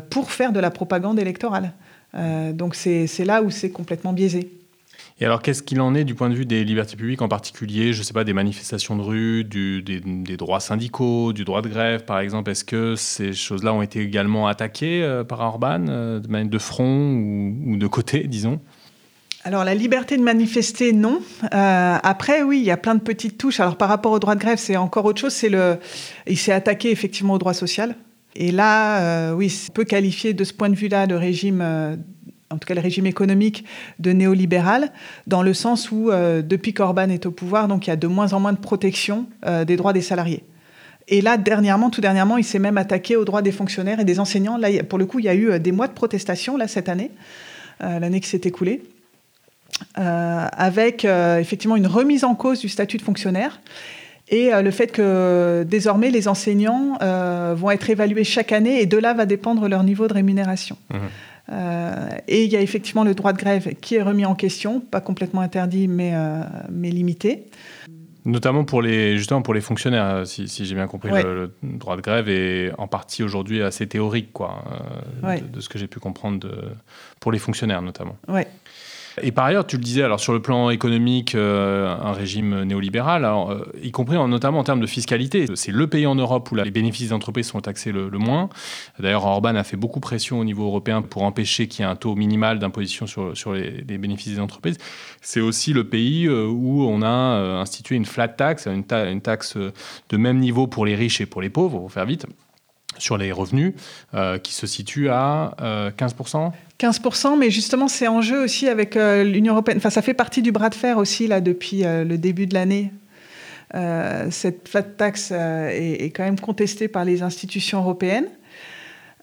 [0.09, 1.73] pour faire de la propagande électorale.
[2.53, 4.56] donc c'est là où c'est complètement biaisé.
[5.19, 7.91] Et alors, qu'est-ce qu'il en est du point de vue des libertés publiques, en particulier,
[7.91, 12.05] je ne sais pas, des manifestations de rue, des, droits syndicaux, du droit de grève,
[12.05, 12.51] par exemple?
[12.51, 17.13] Est-ce que ces choses-là ont été également attaquées euh, par Orban, euh, de, de front
[17.65, 18.59] ou, de côté, disons?
[19.43, 21.21] Alors la liberté de manifester, non.
[21.45, 23.59] Euh, après, oui, il y a plein de petites touches.
[23.59, 25.33] Alors par rapport au droit de grève, c'est encore autre chose.
[25.33, 25.77] C'est le,
[26.27, 27.95] il s'est attaqué effectivement au droit social.
[28.35, 31.63] Et là, oui, on peut qualifier de ce point de vue-là le régime
[32.49, 33.65] en tout cas le régime économique
[33.99, 34.91] de néolibéral,
[35.25, 38.07] dans le sens où euh, depuis qu'Orban est au pouvoir, donc il y a de
[38.07, 40.43] moins en moins de protection euh, des droits des salariés.
[41.09, 44.19] Et là, dernièrement, tout dernièrement, il s'est même attaqué aux droits des fonctionnaires et des
[44.19, 44.57] enseignants.
[44.57, 46.89] Là, pour le coup, il y a eu euh, des mois de protestation là cette
[46.89, 47.11] année,
[47.79, 48.81] l'année qui s'est écoulée,
[49.93, 53.61] avec effectivement une remise en cause du statut de fonctionnaire
[54.29, 56.97] et le fait que désormais les enseignants
[57.53, 60.75] vont être évalués chaque année et de là va dépendre leur niveau de rémunération.
[60.89, 60.97] Mmh.
[61.51, 64.79] Euh, et il y a effectivement le droit de grève qui est remis en question,
[64.79, 67.45] pas complètement interdit, mais, euh, mais limité.
[68.25, 72.01] Notamment pour les, justement pour les fonctionnaires, euh, si, j'ai bien compris, le, droit de
[72.01, 74.63] grève est en partie aujourd'hui assez théorique, quoi,
[75.23, 76.53] de, ce que j'ai pu comprendre de,
[77.21, 78.17] pour les fonctionnaires notamment.
[78.27, 78.47] Ouais.
[79.21, 83.25] Et par ailleurs, tu le disais, alors sur le plan économique, euh, un régime néolibéral,
[83.25, 85.47] euh, y compris notamment en termes de fiscalité.
[85.55, 88.49] C'est le pays en Europe où les bénéfices d'entreprise sont taxés le, moins.
[88.99, 91.95] D'ailleurs, Orban a fait beaucoup pression au niveau européen pour empêcher qu'il y ait un
[91.95, 94.77] taux minimal d'imposition sur, sur les, bénéfices des entreprises.
[95.21, 97.07] C'est aussi le pays euh, où on a
[97.59, 101.49] institué une flat tax, une taxe de même niveau pour les riches et pour les
[101.49, 102.27] pauvres, pour faire vite
[102.99, 103.73] sur les revenus,
[104.13, 108.95] euh, qui se situe à 15% euh, 15%, mais justement, c'est en jeu aussi avec
[108.95, 109.77] euh, l'Union européenne.
[109.77, 112.91] Enfin, ça fait partie du bras de fer aussi, là, depuis le début de l'année.
[114.31, 118.27] cette flat tax est, est, quand même contestée par les institutions européennes.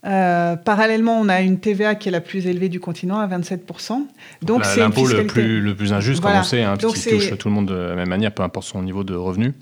[0.03, 4.07] parallèlement, on a une TVA qui est la plus élevée du continent, à 27%.
[4.43, 7.39] Donc, c'est l'impôt le plus, le plus injuste, comme on sait, hein, parce qu'il touche
[7.39, 9.55] tout le monde de la même manière, peu importe son niveau de revenu.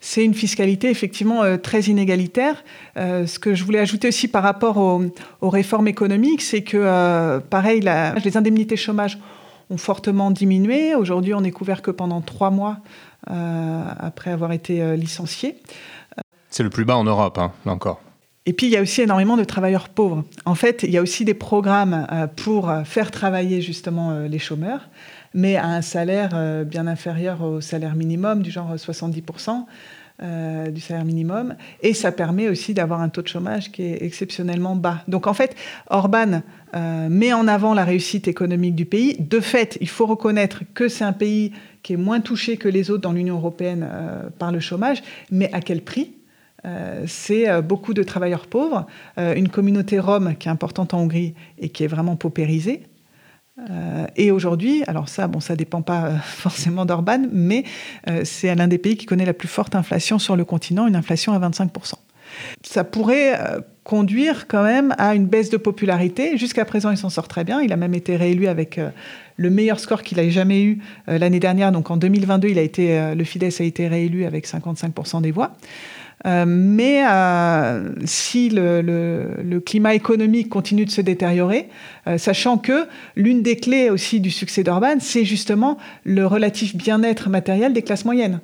[0.00, 2.64] C'est une fiscalité effectivement euh, très inégalitaire.
[2.96, 7.40] Euh, ce que je voulais ajouter aussi par rapport aux, réformes économiques, c'est que, euh,
[7.40, 7.80] pareil,
[8.24, 9.18] les indemnités chômage
[9.70, 10.94] ont fortement diminué.
[10.94, 12.78] Aujourd'hui, on n'est couvert que pendant trois mois
[13.26, 15.56] après avoir été licencié.
[16.48, 18.00] C'est le plus bas en Europe, hein, là encore.
[18.46, 20.24] Et puis, il y a aussi énormément de travailleurs pauvres.
[20.46, 24.88] En fait, il y a aussi des programmes pour faire travailler justement les chômeurs
[25.38, 29.64] mais à un salaire euh, bien inférieur au salaire minimum, du genre 70%.
[30.20, 34.02] Euh, du salaire minimum, et ça permet aussi d'avoir un taux de chômage qui est
[34.02, 35.04] exceptionnellement bas.
[35.06, 35.54] Donc en fait,
[35.90, 36.42] Orban
[36.74, 39.14] euh, met en avant la réussite économique du pays.
[39.20, 41.52] De fait, il faut reconnaître que c'est un pays
[41.84, 43.88] qui est moins touché que les autres dans l'Union européenne
[44.40, 46.14] par le chômage, mais à quel prix?
[47.06, 51.84] C'est beaucoup de travailleurs pauvres, une communauté rome qui est importante en Hongrie et qui
[51.84, 52.87] est vraiment paupérisée.
[53.70, 57.64] Euh, et aujourd'hui, alors ça, bon, ça dépend pas euh, forcément d'Orban, mais
[58.08, 60.96] euh, c'est l'un des pays qui connaît la plus forte inflation sur le continent, une
[60.96, 61.94] inflation à 25%.
[62.62, 63.40] Ça pourrait
[63.84, 66.36] conduire quand même à une baisse de popularité.
[66.36, 67.62] Jusqu'à présent, il s'en sort très bien.
[67.62, 68.78] Il a même été réélu avec
[69.36, 71.72] le meilleur score qu'il ait jamais eu l'année dernière.
[71.72, 75.52] Donc en 2022, il a été, le Fidesz a été réélu avec 55% des voix.
[76.24, 77.02] Mais
[78.04, 81.68] si le, climat économique continue de se détériorer,
[82.16, 87.72] sachant que l'une des clés aussi du succès d'Orban, c'est justement le relatif bien-être matériel
[87.72, 88.40] des classes moyennes,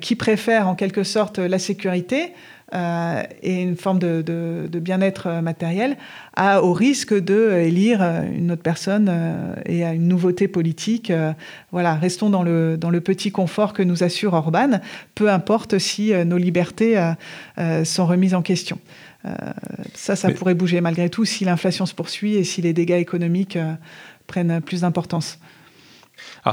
[0.00, 2.32] qui préfèrent en quelque sorte la sécurité
[2.74, 5.96] euh, et une forme de, de, bien-être matériel
[6.36, 11.10] à, au risque de élire une autre personne euh, et à une nouveauté politique.
[11.10, 11.32] Euh,
[11.72, 14.80] voilà, restons dans le, dans le petit confort que nous assure Orban,
[15.14, 16.96] peu importe si nos libertés
[17.84, 18.78] sont remises en question.
[19.94, 23.58] ça, ça pourrait bouger malgré tout si l'inflation se poursuit et si les dégâts économiques
[24.26, 25.38] prennent plus d'importance.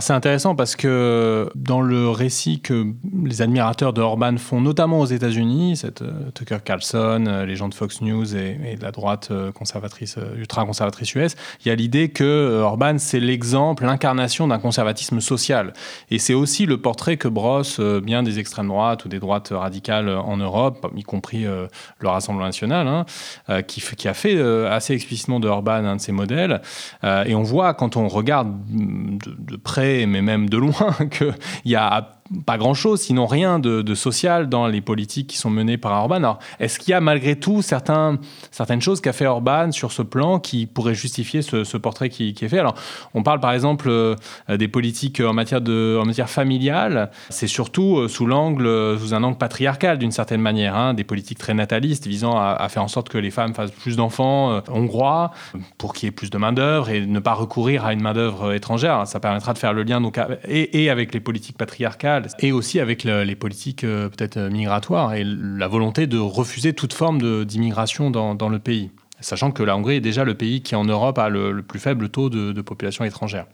[0.02, 2.88] C'est intéressant parce que dans le récit que
[3.24, 7.70] les admirateurs de Orban font, notamment aux États-Unis, cette euh, Tucker Carlson, euh, les gens
[7.70, 12.10] de Fox News et, de la droite euh, conservatrice, ultra-conservatrice US, il y a l'idée
[12.10, 15.74] que Orban c'est l'exemple, l'incarnation d'un conservatisme social.
[16.10, 20.10] Et c'est aussi le portrait que brossent bien des extrêmes droites ou des droites radicales
[20.10, 25.86] en Europe, y compris le Rassemblement national, hein, qui, a fait assez explicitement de Orban
[25.86, 26.62] un de ses modèles.
[27.04, 31.76] et on voit quand on regarde de, de près, mais même de loin, qu'il y
[31.76, 32.15] a
[32.46, 36.16] pas grand-chose, sinon rien de, social dans les politiques qui sont menées par Orban.
[36.16, 38.18] Alors, est-ce qu'il y a malgré tout certains,
[38.52, 42.50] certaines choses qu'a fait Orban sur ce plan qui pourraient justifier ce, portrait qui, est
[42.50, 42.60] fait?
[42.60, 42.76] Alors,
[43.14, 44.16] on parle par exemple euh,
[44.50, 47.12] des politiques en matière, de, en matière familiale.
[47.30, 51.04] C'est surtout euh, sous l'angle, euh, sous un angle patriarcal d'une certaine manière, hein, des
[51.04, 55.32] politiques très natalistes visant à, faire en sorte que les femmes fassent plus d'enfants hongrois
[55.78, 59.06] pour qu'il y ait plus de main-d'œuvre et ne pas recourir à une main-d'œuvre étrangère.
[59.06, 63.04] Ça permettra de faire le lien donc, et avec les politiques patriarcales et aussi avec
[63.04, 68.36] les politiques euh, peut-être euh, migratoires et la volonté de refuser toute forme d'immigration dans,
[68.36, 71.30] dans, le pays, sachant que la Hongrie est déjà le pays qui en Europe a
[71.30, 73.46] le, plus faible taux de population étrangère.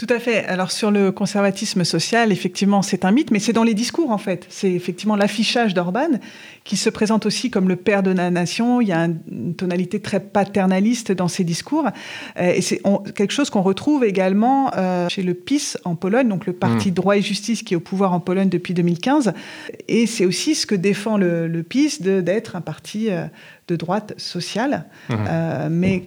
[0.00, 0.46] Tout à fait.
[0.46, 4.16] Alors sur le conservatisme social, effectivement, c'est un mythe, mais c'est dans les discours en
[4.16, 4.46] fait.
[4.48, 6.08] C'est effectivement l'affichage d'Orban
[6.64, 8.80] qui se présente aussi comme le père de la nation.
[8.80, 11.86] Il y a une tonalité très paternaliste dans ses discours,
[12.38, 12.80] euh, et c'est
[13.14, 16.94] quelque chose qu'on retrouve également euh, chez le PiS en Pologne, donc le parti mmh.
[16.94, 19.34] droit et justice qui est au pouvoir en Pologne depuis 2015.
[19.88, 23.26] Et c'est aussi ce que défend le, PiS d'être un parti euh,
[23.68, 25.14] de droite sociale, mmh.
[25.68, 26.04] mais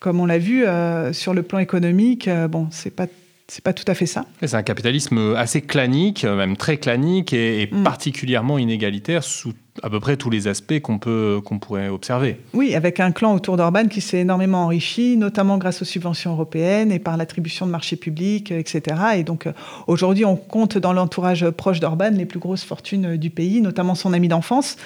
[0.00, 0.64] comme on l'a vu
[1.12, 3.06] sur le plan économique, bon, c'est pas
[3.48, 4.24] c'est pas tout à fait ça.
[4.42, 7.82] C'est un capitalisme assez clanique, même très clanique et, mm.
[7.84, 12.40] particulièrement inégalitaire sous à peu près tous les aspects qu'on peut qu'on pourrait observer.
[12.54, 16.92] Oui, avec un clan autour d'Orban qui s'est énormément enrichi, notamment grâce aux subventions européennes
[16.92, 18.96] et par l'attribution de marchés publics, etc.
[19.16, 19.52] Et donc euh,
[19.86, 24.12] aujourd'hui, on compte dans l'entourage proche d'Orban les plus grosses fortunes du pays, notamment son
[24.12, 24.76] ami d'enfance,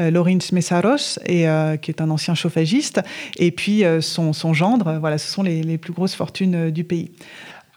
[0.00, 3.00] euh, Lorenz Messaros, et, euh, qui est un ancien chauffagiste,
[3.38, 4.98] et puis son, son, gendre.
[5.00, 7.10] Voilà, ce sont les, les plus grosses fortunes du pays.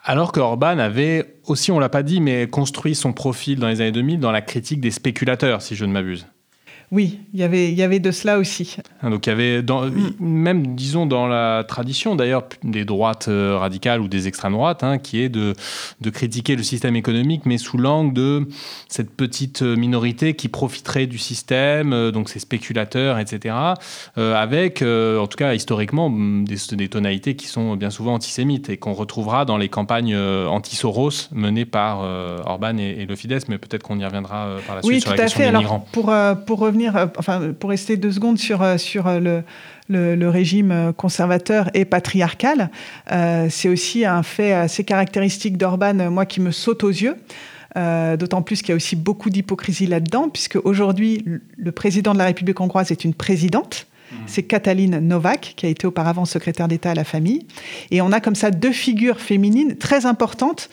[0.04, 3.82] Alors que Orban avait aussi, on l'a pas dit, mais construit son profil dans les
[3.82, 6.28] années 2000 dans la critique des spéculateurs, si je ne m'abuse.
[6.92, 8.78] Oui, il y avait, il y avait de cela aussi.
[9.04, 10.16] Hein, donc il y avait, dans, mm.
[10.20, 14.98] même disons dans la tradition d'ailleurs des droites euh, radicales ou des extrêmes droites, hein,
[14.98, 15.54] qui est de,
[16.02, 18.48] de critiquer le système économique, mais sous l'angle de
[18.88, 23.56] cette petite minorité qui profiterait du système, euh, donc ces spéculateurs, etc.,
[24.18, 28.70] euh, avec, en tout cas historiquement, mm, des, des, tonalités qui sont bien souvent antisémites
[28.70, 32.00] et qu'on retrouvera dans les campagnes anti-Soros menées par
[32.48, 35.52] Orban et, le Fidesz, mais peut-être qu'on y reviendra par la suite sur la question
[35.52, 35.86] des migrants.
[35.92, 36.12] Pour,
[36.46, 39.20] pour revenir euh, enfin, pour rester deux secondes sur, euh, sur euh,
[39.90, 42.70] le, le, régime conservateur et patriarcal,
[43.50, 47.16] c'est aussi un fait assez caractéristique d'Orban, moi, qui me saute aux yeux.
[47.76, 51.24] D'autant plus qu'il y a aussi beaucoup d'hypocrisie là-dedans, puisque aujourd'hui,
[51.58, 53.88] le président de la République hongroise est une présidente.
[54.12, 54.16] Mmh.
[54.28, 57.48] C'est Katalin Novak, qui a été auparavant secrétaire d'État à la famille.
[57.90, 60.70] Et on a comme ça deux figures féminines très importantes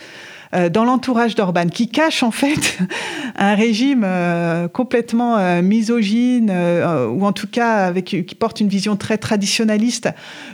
[0.53, 2.79] dans l'entourage d'Orban, qui cache en fait
[3.37, 9.19] un régime euh, complètement euh, misogyne, ou en tout cas qui porte une vision très
[9.19, 10.09] traditionnaliste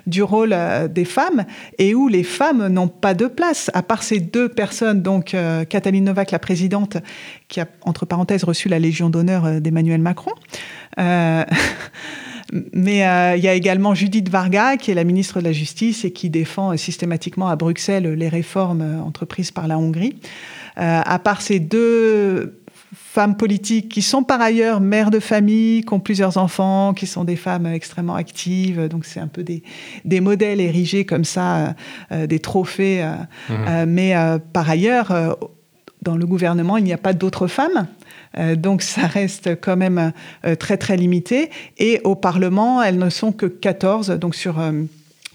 [0.07, 0.57] du rôle
[0.91, 1.45] des femmes,
[1.79, 5.37] et où les femmes n'ont pas de place, à part ces deux personnes, donc
[5.69, 6.97] Katalin Novak, la présidente,
[7.49, 10.33] qui a, entre parenthèses, reçu la Légion d'honneur d'Emmanuel Macron.
[12.73, 16.05] Mais euh, il y a également Judith Varga, qui est la ministre de la Justice
[16.05, 20.17] et qui défend systématiquement à Bruxelles les réformes euh, entreprises par la Hongrie.
[20.79, 22.61] Euh, à part ces deux
[22.95, 27.25] femmes politiques qui sont par ailleurs mères de famille, qui ont plusieurs enfants, qui sont
[27.25, 28.87] des femmes extrêmement actives.
[28.89, 29.63] Donc c'est un peu des,
[30.05, 31.75] des modèles érigés comme ça,
[32.11, 33.07] des trophées.
[33.51, 33.85] Mmh.
[33.87, 34.15] mais
[34.55, 35.37] par ailleurs,
[36.01, 37.87] dans le gouvernement, il n'y a pas d'autres femmes.
[38.39, 40.13] Euh, donc ça reste quand même
[40.45, 41.51] euh, très très limité.
[41.79, 44.83] Et au Parlement, elles ne sont que 14, donc sur, euh,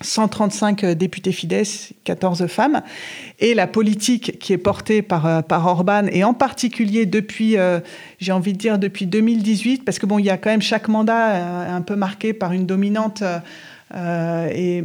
[0.01, 2.83] 135 députés Fidesz, 14 femmes,
[3.39, 7.55] et la politique qui est portée par, par Orban, et en particulier depuis,
[8.19, 10.87] j'ai envie de dire, depuis 2018, parce que bon, il y a quand même chaque
[10.87, 13.39] mandat un peu marqué par une dominante euh,
[13.95, 14.83] et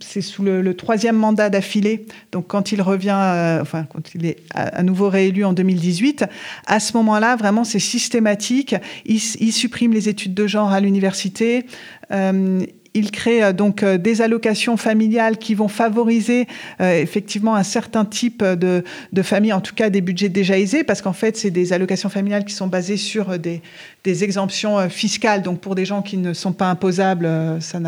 [0.00, 4.38] c'est sous le, troisième mandat d'affilée, donc quand il revient, euh, enfin quand il est
[4.54, 6.24] à, nouveau réélu en 2018,
[6.66, 8.74] à ce moment-là, vraiment c'est systématique.
[9.06, 11.66] Il, il, supprime les études de genre à l'université.
[12.12, 12.64] Euh,
[12.98, 16.46] il crée euh, donc euh, des allocations familiales qui vont favoriser
[16.80, 20.84] euh, effectivement un certain type de, de familles, en tout cas des budgets déjà aisés,
[20.84, 23.62] parce qu'en fait, c'est des allocations familiales qui sont basées sur des,
[24.04, 25.42] des, exemptions fiscales.
[25.42, 27.28] Donc pour des gens qui ne sont pas imposables,
[27.60, 27.78] ça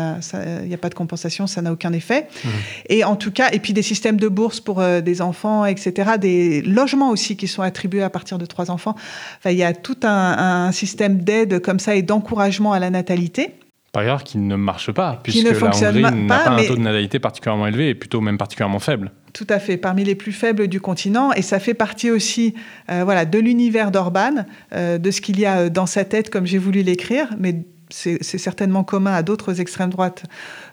[0.61, 2.27] il n'y a pas de compensation, ça n'a aucun effet.
[2.43, 2.49] Mmh.
[2.89, 6.11] Et en tout cas, et puis des systèmes de bourse pour des enfants, etc.
[6.19, 8.95] Des logements aussi qui sont attribués à partir de trois enfants.
[9.39, 12.89] Enfin, il y a tout un, un système d'aide comme ça et d'encouragement à la
[12.89, 13.55] natalité.
[13.91, 17.19] Par ailleurs, qui ne marche pas, puisque la Hongrie n'a pas, un taux de natalité
[17.19, 19.11] particulièrement élevé et plutôt même particulièrement faible.
[19.33, 21.33] Tout à fait, parmi les plus faibles du continent.
[21.33, 22.53] Et ça fait partie aussi
[22.89, 26.29] euh, voilà, de l'univers d'Orban, euh, de ce qu'il y a euh, dans sa tête,
[26.29, 30.23] comme j'ai voulu l'écrire, mais c'est certainement commun à d'autres extrêmes droites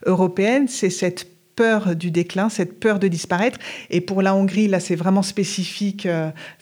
[0.07, 0.69] européennes.
[0.69, 3.59] C'est cette peur du déclin, cette peur de disparaître.
[3.91, 6.07] Et pour la Hongrie, là, c'est vraiment spécifique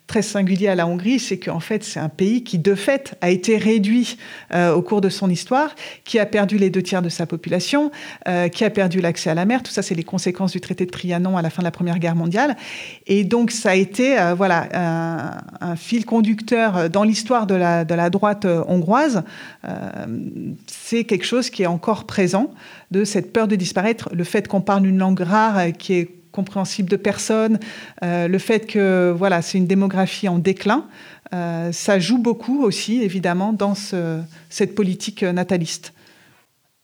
[0.06, 3.30] très singulier à la Hongrie, c'est qu'en fait, c'est un pays qui, de fait, a
[3.30, 4.16] été réduit
[4.54, 7.90] euh, au cours de son histoire, qui a perdu les deux tiers de sa population,
[8.28, 9.62] euh, qui a perdu l'accès à la mer.
[9.62, 11.98] Tout ça, c'est les conséquences du traité de Trianon à la fin de la Première
[11.98, 12.56] Guerre mondiale.
[13.06, 14.68] Et donc, ça a été euh, voilà,
[15.60, 19.22] un, fil conducteur dans l'histoire de la, de la droite hongroise.
[20.66, 22.52] c'est quelque chose qui est encore présent,
[22.90, 26.88] de cette peur de disparaître, le fait qu'on parle une langue rare qui est compréhensible
[26.88, 27.58] de personnes,
[28.04, 30.84] euh, le fait que voilà, c'est une démographie en déclin,
[31.34, 35.92] euh, ça joue beaucoup aussi, évidemment, dans cette politique nataliste.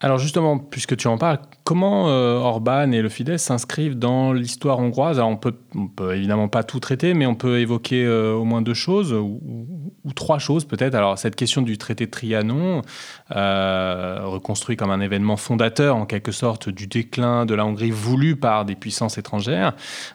[0.05, 4.81] Alors justement, puisque tu en parles, comment euh, Orban et le Fidesz s'inscrivent dans l'histoire
[4.81, 5.19] hongroise?
[5.19, 5.55] Alors on peut,
[5.95, 9.41] peut évidemment pas tout traiter, mais on peut évoquer euh, au moins deux choses, ou,
[10.17, 10.97] trois choses peut-être.
[10.97, 12.83] Alors cette question du traité de Trianon,
[13.37, 18.35] euh, reconstruit comme un événement fondateur en quelque sorte du déclin de la Hongrie voulu
[18.35, 19.73] par des puissances étrangères,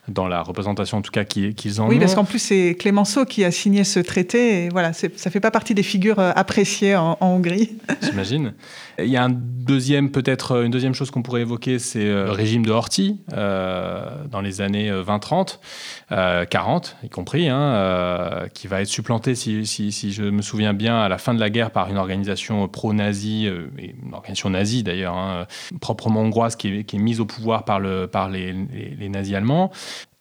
[0.09, 1.87] dans la représentation en tout cas qu'ils en ont.
[1.87, 5.39] Oui, parce qu'en plus c'est Clémenceau qui a signé ce traité, et voilà, ça fait
[5.39, 7.77] pas partie des figures appréciées en, en Hongrie.
[8.01, 8.53] J'imagine.
[8.99, 12.25] Il y a un deuxième, peut-être euh, une deuxième chose qu'on pourrait évoquer, c'est euh,
[12.25, 15.59] le régime de Horthy euh, dans les années 20-30,
[16.49, 21.17] 40 y compris, hein, qui va être supplanté, si, je me souviens bien, à la
[21.17, 25.45] fin de la guerre par une organisation pro-nazie, une organisation nazie d'ailleurs, hein,
[25.79, 28.53] proprement hongroise, qui est, mise au pouvoir par, le, par les,
[29.09, 29.71] nazis allemands.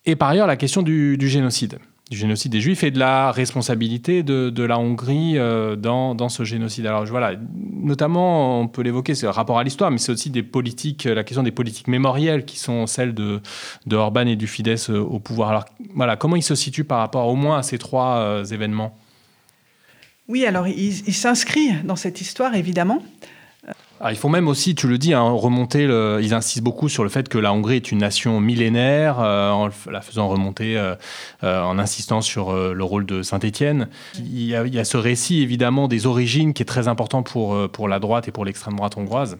[0.05, 1.79] Et par ailleurs, la question du génocide
[2.11, 6.87] du génocide des Juifs et de la responsabilité de, la Hongrie euh, dans, ce génocide.
[6.87, 7.33] Alors voilà,
[7.73, 11.25] notamment, on peut l'évoquer, c'est le rapport à l'histoire, mais c'est aussi des politiques, la
[11.25, 13.41] question des politiques mémorielles qui sont celles de,
[13.87, 15.51] de Orban et du Fidesz euh, au pouvoir.
[15.51, 18.97] Alors voilà, comment il se situe par rapport au moins à ces trois euh, événements?
[20.29, 23.01] Oui, alors il s'inscrit dans cette histoire, évidemment.
[24.01, 25.85] Ah, il faut même aussi, tu le dis, hein, remonter.
[25.85, 29.71] Ils insistent beaucoup sur le fait que la Hongrie est une nation millénaire, euh, en
[29.91, 30.95] la faisant remonter, euh,
[31.45, 33.89] euh, en insistant sur le rôle de Saint-Étienne.
[34.19, 37.99] Il, y a ce récit évidemment des origines qui est très important pour, pour la
[37.99, 39.39] droite et pour l'extrême droite hongroise.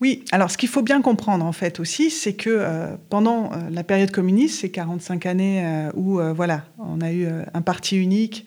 [0.00, 2.66] Oui, alors ce qu'il faut bien comprendre en fait aussi, c'est que
[3.08, 8.46] pendant la période communiste, ces 45 années où voilà, on a eu un parti unique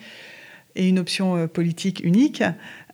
[0.76, 2.44] et une option politique unique,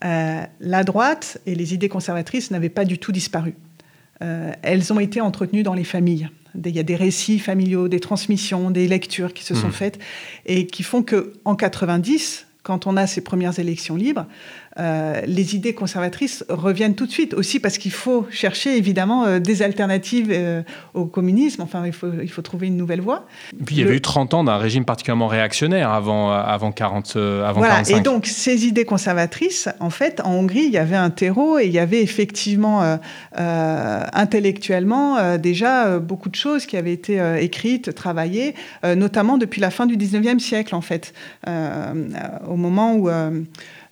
[0.03, 3.55] euh, la droite et les idées conservatrices n'avaient pas du tout disparu.
[4.21, 6.29] Euh, elles ont été entretenues dans les familles.
[6.63, 9.73] Il y a des récits familiaux, des transmissions, des lectures qui se sont mmh.
[9.73, 9.99] faites
[10.45, 14.25] et qui font que en 90, quand on a ces premières élections libres,
[14.77, 19.39] euh, les idées conservatrices reviennent tout de suite aussi parce qu'il faut chercher évidemment euh,
[19.39, 20.63] des alternatives euh,
[20.93, 21.61] au communisme.
[21.61, 23.25] Enfin, il faut, il faut trouver une nouvelle voie.
[23.65, 27.59] puis il y avait eu 30 ans d'un régime particulièrement réactionnaire avant, avant, 40, avant
[27.59, 27.83] voilà.
[27.89, 31.67] Et donc ces idées conservatrices, en fait, en Hongrie, il y avait un terreau et
[31.67, 32.99] il y avait effectivement
[33.33, 39.95] intellectuellement déjà beaucoup de choses qui avaient été écrites, travaillées, notamment depuis la fin du
[39.95, 41.13] 19e siècle en fait,
[41.47, 43.09] au moment où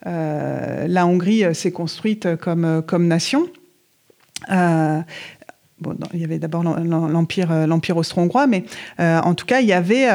[0.06, 3.48] la Hongrie euh, s'est construite comme, euh, comme nation.
[5.80, 8.64] Bon, il y avait d'abord l'empire, l'empire austro-hongrois, mais
[9.00, 10.08] en tout cas, il y avait,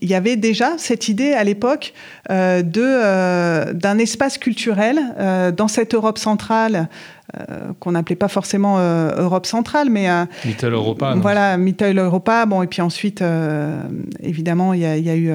[0.00, 1.92] il y avait déjà cette idée à l'époque
[2.30, 4.98] de d'un espace culturel
[5.54, 6.88] dans cette Europe centrale
[7.80, 10.08] qu'on n'appelait pas forcément Europe centrale, mais
[10.46, 11.14] Mittel Europa.
[11.16, 12.46] Voilà, Mittel Europa.
[12.46, 13.22] Bon, et puis ensuite,
[14.22, 15.32] évidemment, il y, a, il y a eu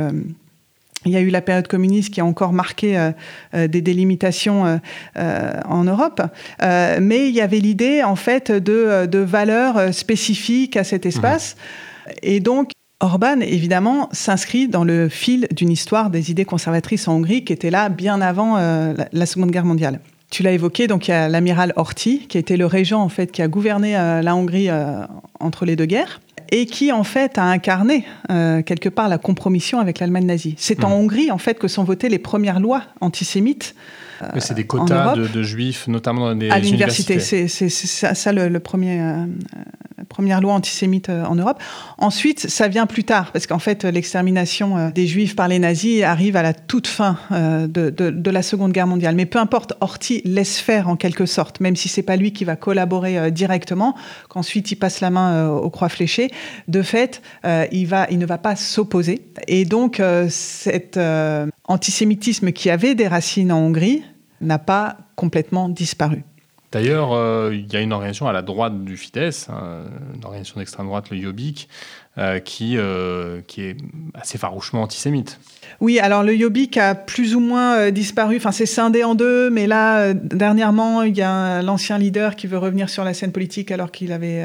[1.05, 3.11] Il y a eu la période communiste qui a encore marqué
[3.53, 4.81] des délimitations
[5.15, 6.21] en Europe,
[6.61, 11.55] mais il y avait l'idée en fait de, de valeurs spécifiques à cet espace.
[11.55, 12.11] Mmh.
[12.23, 12.71] Et donc,
[13.01, 17.69] Orban, évidemment, s'inscrit dans le fil d'une histoire des idées conservatrices en Hongrie qui était
[17.69, 20.01] là bien avant euh, la, Seconde Guerre mondiale.
[20.31, 23.31] Tu l'as évoqué, donc il y a l'amiral Horthy, qui était le régent en fait
[23.31, 25.05] qui a gouverné euh, la Hongrie euh,
[25.39, 26.19] entre les deux guerres
[26.51, 30.55] et qui en fait a incarné quelque part la compromission avec l'Allemagne nazie.
[30.57, 30.93] C'est en mmh.
[30.93, 33.75] Hongrie en fait que sont votées les premières lois antisémites
[34.39, 37.19] c'est des quotas de, juifs, notamment dans des à l'université.
[37.19, 39.25] C'est ça, le, premier, euh,
[40.07, 41.61] première loi antisémite euh, en Europe.
[41.97, 46.03] Ensuite, ça vient plus tard, parce qu'en fait, l'extermination euh, des juifs par les nazis
[46.03, 49.15] arrive à la toute fin de, de, la Seconde Guerre mondiale.
[49.15, 52.45] Mais peu importe, Horthy laisse faire en quelque sorte, même si c'est pas lui qui
[52.45, 53.95] va collaborer directement,
[54.27, 56.31] qu'ensuite il passe la main aux croix fléchées.
[56.67, 57.21] De fait,
[57.71, 59.25] il, va, il ne va pas s'opposer.
[59.47, 60.97] Et donc, cet
[61.69, 64.03] antisémitisme qui avait des racines en Hongrie,
[64.41, 66.23] n'a pas complètement disparu.
[66.71, 70.59] D'ailleurs, euh, il y a une organisation à la droite du Fidesz, hein, une organisation
[70.59, 71.67] d'extrême droite, le Jobbik,
[72.19, 73.77] euh, qui, euh, qui est
[74.13, 75.39] assez farouchement antisémite.
[75.79, 79.49] Oui, alors le Jobbik a plus ou moins euh, disparu, enfin c'est scindé en deux,
[79.49, 83.71] mais là, dernièrement, il y a l'ancien leader qui veut revenir sur la scène politique
[83.71, 84.43] alors qu'il avait,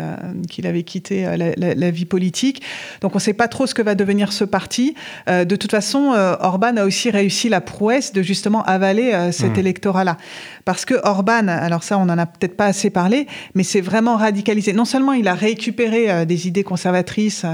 [0.49, 2.62] qu'il avait quitté la, vie politique.
[3.01, 4.95] Donc on ne sait pas trop ce que va devenir ce parti.
[5.27, 9.61] de toute façon, Orban a aussi réussi la prouesse de justement avaler cet mmh.
[9.61, 10.16] électorat-là.
[10.65, 14.17] Parce que Orban, alors ça on n'en a peut-être pas assez parlé, mais c'est vraiment
[14.17, 14.73] radicalisé.
[14.73, 17.45] Non seulement il a récupéré des idées conservatrices,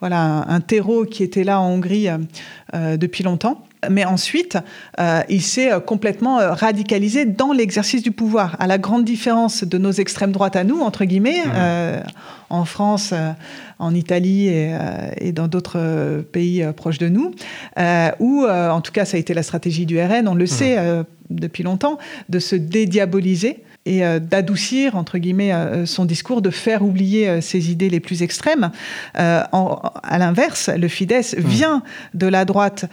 [0.00, 2.08] voilà, un, terreau qui était là en Hongrie
[2.74, 3.64] euh, depuis longtemps.
[3.90, 4.58] Mais ensuite,
[5.00, 9.78] euh, il s'est euh, complètement radicalisé dans l'exercice du pouvoir, à la grande différence de
[9.78, 12.02] nos extrêmes droites à nous, entre guillemets, mmh.
[12.50, 13.14] en France,
[13.78, 17.32] en Italie et, dans d'autres pays proches de nous,
[18.20, 20.48] où, en tout cas, ça a été la stratégie du RN, on le mmh.
[20.48, 26.50] sait depuis longtemps, de se dédiaboliser et euh, d'adoucir, entre guillemets, euh, son discours, de
[26.50, 28.70] faire oublier euh, ses idées les plus extrêmes.
[29.14, 31.40] à l'inverse, le Fidesz mmh.
[31.40, 31.82] vient
[32.14, 32.86] de la droite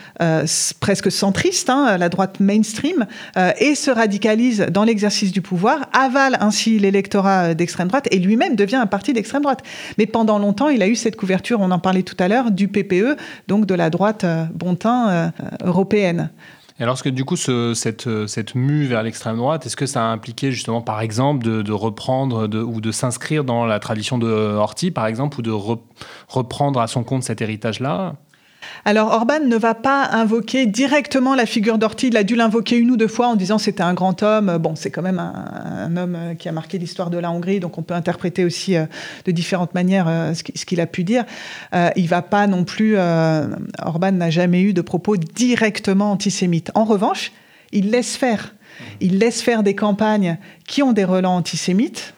[0.79, 3.05] presque centriste, hein, la droite mainstream,
[3.59, 8.77] et se radicalise dans l'exercice du pouvoir, avale ainsi l'électorat d'extrême droite et lui-même devient
[8.77, 9.63] un parti d'extrême droite.
[9.97, 12.67] Mais pendant longtemps, il a eu cette couverture, on en parlait tout à l'heure, du
[12.67, 13.17] PPE,
[13.47, 15.31] donc de la droite bontin
[15.63, 16.29] européenne.
[16.81, 20.07] Et alors, que du coup, cette, cette mue vers l'extrême droite, est-ce que ça a
[20.07, 25.05] impliqué justement, par exemple, de, reprendre ou de s'inscrire dans la tradition de Horthy, par
[25.05, 25.51] exemple, ou de
[26.27, 28.15] reprendre à son compte cet héritage-là?
[28.85, 32.91] Alors Orban ne va pas invoquer directement la figure d'Orti, il a dû l'invoquer une
[32.91, 34.57] ou deux fois en disant c'était un grand homme.
[34.57, 37.77] Bon, c'est quand même un, homme euh, qui a marqué l'histoire de la Hongrie, donc
[37.77, 38.85] on peut interpréter aussi euh,
[39.25, 41.25] de différentes manières euh, ce qu'il a pu dire.
[41.95, 46.71] Il va pas non plus, Orban n'a jamais eu de propos directement antisémites.
[46.75, 47.31] En revanche,
[47.71, 48.55] il laisse faire.
[48.99, 50.37] Il laisse faire des campagnes
[50.67, 52.13] qui ont des relents antisémites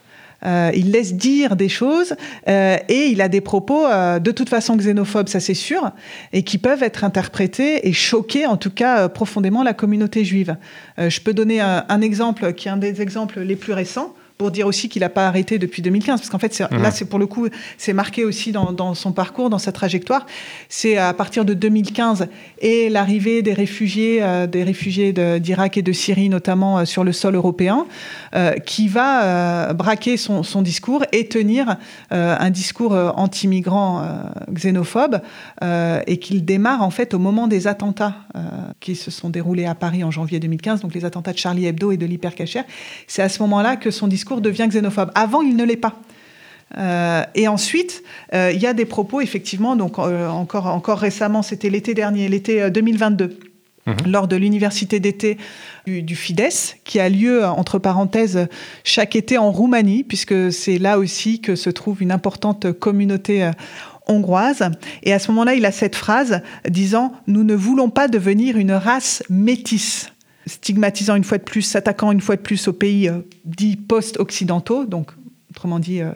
[0.45, 2.15] euh, il laisse dire des choses
[2.47, 5.91] euh, et il a des propos euh, de toute façon xénophobes, ça c'est sûr,
[6.31, 10.55] et qui peuvent être interprétés et choquer en tout cas profondément la communauté juive.
[10.97, 14.13] je peux donner un, exemple qui est un des exemples les plus récents
[14.43, 16.91] pour dire aussi qu'il n'a pas arrêté depuis 2015, parce qu'en fait, là, mhm.
[16.91, 20.25] c'est pour le coup, c'est marqué aussi dans, son parcours, dans sa trajectoire.
[20.67, 22.27] C'est à partir de 2015
[22.59, 27.13] et l'arrivée des réfugiés, euh, des réfugiés d'Irak et de Syrie, notamment euh, sur le
[27.13, 27.85] sol européen,
[28.35, 31.77] euh, qui va braquer son, discours et tenir
[32.11, 34.05] un discours anti-migrant
[34.51, 35.21] xénophobe,
[35.61, 38.15] et qu'il démarre en fait au moment des attentats
[38.79, 41.91] qui se sont déroulés à Paris en janvier 2015, donc les attentats de Charlie Hebdo
[41.91, 42.61] et de l'hypercacher.
[43.07, 45.11] C'est à ce moment-là que son discours discours devient xénophobe.
[45.15, 45.95] Avant, il ne l'est pas.
[46.77, 48.03] Euh, et ensuite,
[48.33, 52.27] euh, il y a des propos, effectivement, donc euh, encore, encore récemment, c'était l'été dernier,
[52.27, 53.37] l'été 2022,
[53.85, 53.95] mhm.
[54.07, 55.37] lors de l'université d'été
[55.85, 58.47] du, du, Fidesz, qui a lieu, entre parenthèses,
[58.83, 63.51] chaque été en Roumanie, puisque c'est là aussi que se trouve une importante communauté
[64.07, 64.69] hongroise.
[65.03, 68.71] Et à ce moment-là, il a cette phrase disant⁇ Nous ne voulons pas devenir une
[68.71, 70.05] race métisse⁇
[70.45, 74.85] stigmatisant une fois de plus, s'attaquant une fois de plus aux pays euh, dits post-occidentaux,
[74.85, 75.11] donc
[75.51, 76.11] autrement dit euh,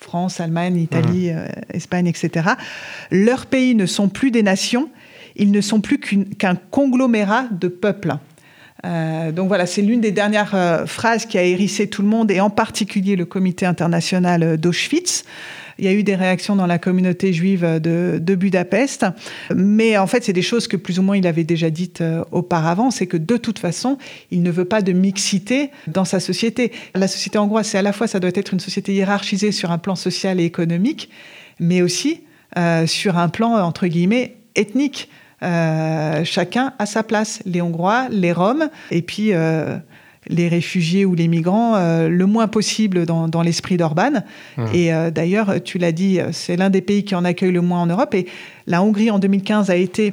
[0.00, 1.36] France, Allemagne, Italie, mmh.
[1.36, 2.50] euh, Espagne, etc.
[3.10, 4.90] Leurs pays ne sont plus des nations,
[5.36, 8.14] ils ne sont plus qu'un conglomérat de peuples.
[8.82, 12.50] donc voilà, c'est l'une des dernières phrases qui a hérissé tout le monde, et en
[12.50, 15.24] particulier le comité international d'Auschwitz.
[15.78, 19.06] Il y a eu des réactions dans la communauté juive de, Budapest.
[19.54, 22.24] Mais en fait, c'est des choses que plus ou moins il avait déjà dites euh,
[22.32, 22.90] auparavant.
[22.90, 23.96] C'est que de toute façon,
[24.30, 26.72] il ne veut pas de mixité dans sa société.
[26.94, 29.78] La société hongroise, c'est à la fois, ça doit être une société hiérarchisée sur un
[29.78, 31.10] plan social et économique,
[31.60, 32.22] mais aussi
[32.56, 35.08] euh, sur un plan, entre guillemets, ethnique.
[35.40, 39.32] chacun à sa place, les Hongrois, les Roms, et puis
[40.28, 41.76] les réfugiés ou les migrants
[42.08, 44.22] le moins possible dans, dans l'esprit d'Orban.
[44.56, 44.64] Mmh.
[44.74, 47.86] Et d'ailleurs, tu l'as dit, c'est l'un des pays qui en accueille le moins en
[47.86, 48.14] Europe.
[48.14, 48.26] Et
[48.66, 50.12] la Hongrie, en 2015, a été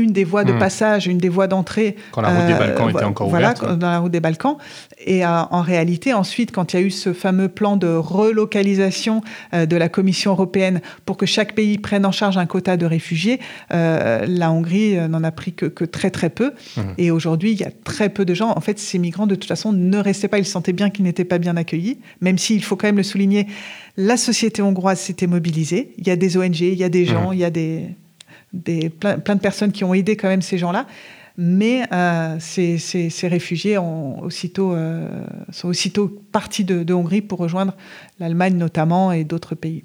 [0.00, 0.58] une des voies de hmm.
[0.58, 1.96] passage, une des voies d'entrée.
[2.12, 3.58] Quand la route des Balkans euh, était encore ouverte.
[3.58, 4.56] Voilà, dans la route des Balkans.
[5.04, 9.22] Et euh, en réalité, ensuite, quand il y a eu ce fameux plan de relocalisation
[9.54, 12.86] euh, de la Commission européenne pour que chaque pays prenne en charge un quota de
[12.86, 13.40] réfugiés,
[13.70, 16.52] la Hongrie n'en a pris que, très très peu.
[16.76, 16.82] Hmm.
[16.98, 18.52] Et aujourd'hui, il y a très peu de gens.
[18.56, 20.38] En fait, ces migrants, de toute façon, ne restaient pas.
[20.38, 23.46] Ils sentaient bien qu'ils n'étaient pas bien accueillis, même s'il faut quand même le souligner,
[23.96, 25.92] la société hongroise s'était mobilisée.
[25.98, 27.34] Il y a des ONG, il y a des gens, hmm.
[27.34, 27.90] il y a des
[28.52, 30.86] des, plein, de personnes qui ont aidé quand même ces gens-là.
[31.36, 35.08] Mais euh, ces, ces, réfugiés ont aussitôt, euh,
[35.50, 37.74] sont aussitôt partis de Hongrie pour rejoindre
[38.18, 39.84] l'Allemagne notamment et d'autres pays.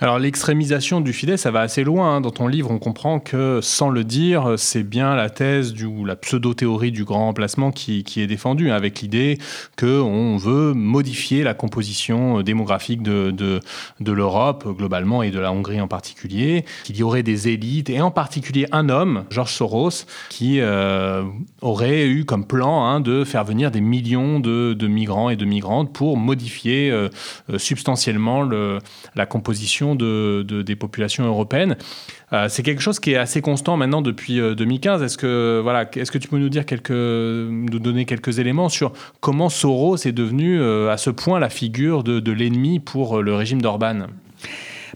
[0.00, 2.16] Alors l'extrémisation du Fidesz, ça va assez loin.
[2.16, 2.20] Hein.
[2.20, 6.16] Dans ton livre, on comprend que, sans le dire, c'est bien la thèse ou la
[6.16, 9.38] pseudo-théorie du grand remplacement qui, est défendue, hein, avec l'idée
[9.78, 15.88] qu'on veut modifier la composition démographique de, de, l'Europe globalement et de la Hongrie en
[15.88, 21.24] particulier, qu'il y aurait des élites, et en particulier un homme, Georges Soros, qui euh,
[21.62, 25.92] aurait eu comme plan hein, de faire venir des millions de, migrants et de migrantes
[25.92, 27.08] pour modifier euh,
[27.50, 28.78] euh, substantiellement le,
[29.14, 29.63] la composition
[29.94, 31.76] de, des populations européennes.
[32.32, 35.00] Euh, c'est quelque chose qui est assez constant maintenant depuis 2015.
[35.00, 38.68] Euh, est-ce que, voilà, est-ce que tu peux nous, dire quelques, nous donner quelques éléments
[38.68, 43.22] sur comment Soros est devenu euh, à ce point la figure de, de l'ennemi pour
[43.22, 44.06] le régime d'Orban?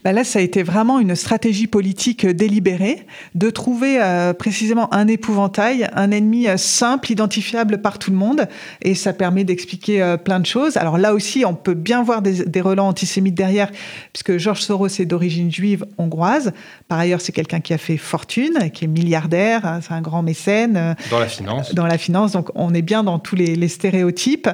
[0.03, 5.07] Bah là, ça a été vraiment une stratégie politique délibérée de trouver euh, précisément un
[5.07, 8.47] épouvantail, un ennemi euh, simple, identifiable par tout le monde,
[8.81, 10.77] et ça permet d'expliquer euh, plein de choses.
[10.77, 13.69] Alors là aussi, on peut bien voir des, des relents antisémites derrière,
[14.13, 16.53] puisque Georges Soros est d'origine juive hongroise.
[16.87, 20.23] Par ailleurs, c'est quelqu'un qui a fait fortune, qui est milliardaire, hein, c'est un grand
[20.23, 20.95] mécène.
[21.11, 21.75] Dans la finance.
[21.75, 24.49] Dans la finance, donc on est bien dans tous les, les stéréotypes.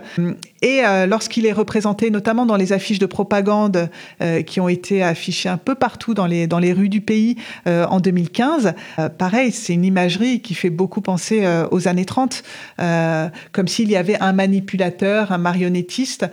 [0.61, 3.89] Et lorsqu'il est représenté, notamment dans les affiches de propagande
[4.47, 7.36] qui ont été affichées un peu partout dans les, dans les rues du pays
[7.67, 8.73] euh, en 2015.
[8.99, 12.43] Euh, pareil, c'est une imagerie qui fait beaucoup penser euh, aux années 30,
[13.51, 16.25] comme s'il y avait un manipulateur, un marionnettiste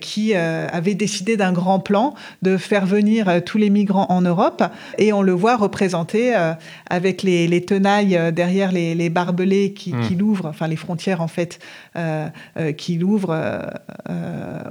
[0.00, 4.62] qui avait décidé d'un grand plan de faire venir tous les migrants en Europe.
[4.98, 6.34] Et on le voit représenté
[6.88, 11.28] avec les, les, tenailles derrière les, les barbelés qui, qui l'ouvrent, enfin les frontières en
[11.28, 11.58] fait,
[12.76, 13.70] qui l'ouvrent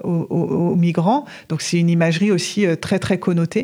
[0.04, 1.26] aux, aux, migrants.
[1.50, 3.57] Donc c'est une imagerie aussi très très connotée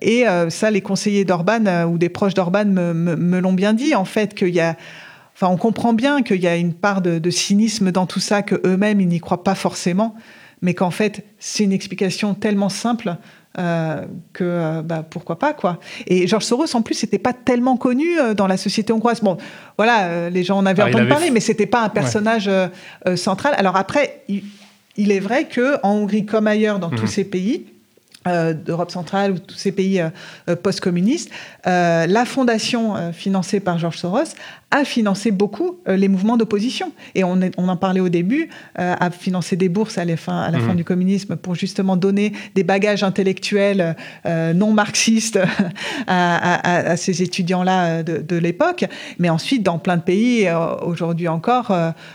[0.00, 3.94] et euh, ça, les conseillers d'Orban euh, ou des proches d'Orban me, l'ont bien dit,
[3.94, 4.76] en fait, qu'il y a...
[5.34, 8.60] Enfin, on comprend bien qu'il y a une part de, cynisme dans tout ça, que
[8.66, 10.14] eux-mêmes ils n'y croient pas forcément,
[10.60, 13.16] mais qu'en fait c'est une explication tellement simple
[13.58, 14.04] euh,
[14.34, 15.80] que bah, pourquoi pas quoi.
[16.06, 18.06] Et Georges Soros en plus n'était pas tellement connu
[18.36, 19.22] dans la société hongroise.
[19.22, 19.38] Bon,
[19.78, 22.50] voilà, les gens en avaient ah, entendu parler, mais c'était pas un personnage
[23.16, 23.54] central.
[23.56, 27.08] Alors après, il, est vrai que en Hongrie comme ailleurs dans tous mhm.
[27.08, 27.64] ces pays,
[28.26, 30.10] euh, d'Europe centrale ou tous ces pays euh,
[30.50, 31.30] euh, post-communistes,
[31.64, 34.34] la fondation financée par Georges Soros
[34.70, 36.92] a financé beaucoup euh, les mouvements d'opposition.
[37.14, 38.48] Et on, on, en parlait au début,
[38.78, 40.76] euh, a financé des bourses à la fin, à la fin mhm.
[40.76, 43.96] du communisme pour justement donner des bagages intellectuels
[44.26, 45.40] euh, non marxistes
[46.06, 48.84] à, ces étudiants-là de, de l'époque.
[49.18, 50.48] Mais ensuite, dans plein de pays,
[50.82, 51.72] aujourd'hui encore,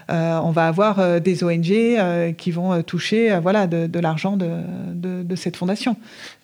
[0.10, 4.48] on va avoir des ONG qui vont toucher voilà, de, de l'argent de,
[4.94, 5.96] de, cette fondation.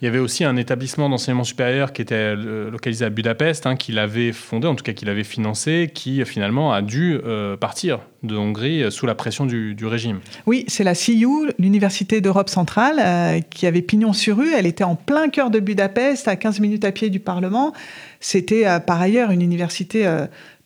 [0.01, 3.99] Il y avait aussi un établissement d'enseignement supérieur qui était localisé à Budapest, hein, qu'il
[3.99, 8.35] avait fondé, en tout cas qu'il avait financé, qui finalement a dû euh, partir de
[8.35, 10.19] Hongrie euh, sous la pression du, régime.
[10.45, 14.53] Oui, c'est la CIU, l'Université d'Europe centrale, euh, qui avait pignon sur rue.
[14.53, 17.73] Elle était en plein cœur de Budapest, à 15 minutes à pied du Parlement.
[18.19, 20.07] C'était par ailleurs une université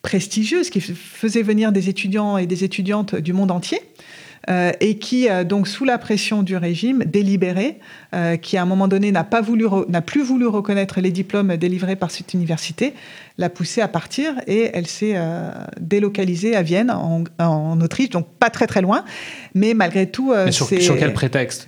[0.02, 3.80] prestigieuse qui faisait venir des étudiants et des étudiantes du monde entier.
[4.50, 7.80] Euh, et qui, euh, donc, sous la pression du régime délibéré,
[8.14, 11.58] euh, qui à un moment donné n'a pas voulu, n'a plus voulu reconnaître les diplômes
[11.58, 12.94] délivrés par cette université,
[13.40, 15.16] l'a poussée à partir et elle s'est
[15.80, 19.04] délocalisée à Vienne, en, Autriche, donc pas très très loin,
[19.54, 20.34] mais malgré tout.
[20.34, 21.68] Mais sur, sur quel prétexte?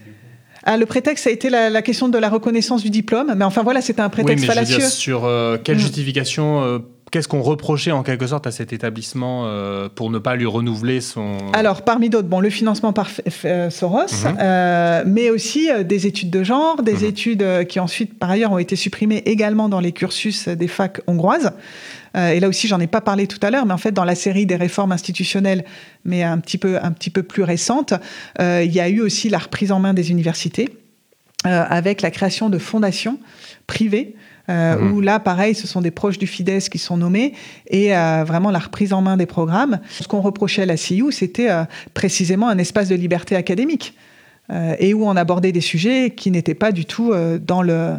[0.63, 3.81] Ah, le prétexte a été la, question de la reconnaissance du diplôme, mais enfin voilà,
[3.81, 4.75] c'était un prétexte oui, mais fallacieux.
[4.75, 5.79] Je veux dire, sur quelle mm.
[5.79, 10.45] justification Qu'est-ce qu'on reprochait en quelque sorte à cet établissement euh, pour ne pas lui
[10.45, 11.37] renouveler son...
[11.53, 13.09] Alors, parmi d'autres, bon, le financement par
[13.45, 14.37] euh, Soros, mhm.
[14.41, 17.05] euh, mais aussi des études de genre, des mhm.
[17.05, 21.51] études qui ensuite, par ailleurs, ont été supprimées également dans les cursus des facs hongroises.
[22.13, 24.15] et là aussi, j'en ai pas parlé tout à l'heure, mais en fait, dans la
[24.15, 25.63] série des réformes institutionnelles,
[26.03, 27.93] mais un petit peu, un petit peu plus récentes,
[28.39, 30.69] il y a eu aussi la reprise en main des universités
[31.43, 33.17] avec la création de fondations
[33.65, 34.15] privées
[34.49, 34.91] euh, mmh.
[34.93, 37.33] où là, pareil, ce sont des proches du Fidesz qui sont nommés,
[37.69, 39.79] et euh, vraiment la reprise en main des programmes.
[39.89, 43.93] Ce qu'on reprochait à la CIU, c'était euh, précisément un espace de liberté académique,
[44.79, 47.11] et où on abordait des sujets qui n'étaient pas du tout
[47.45, 47.95] dans le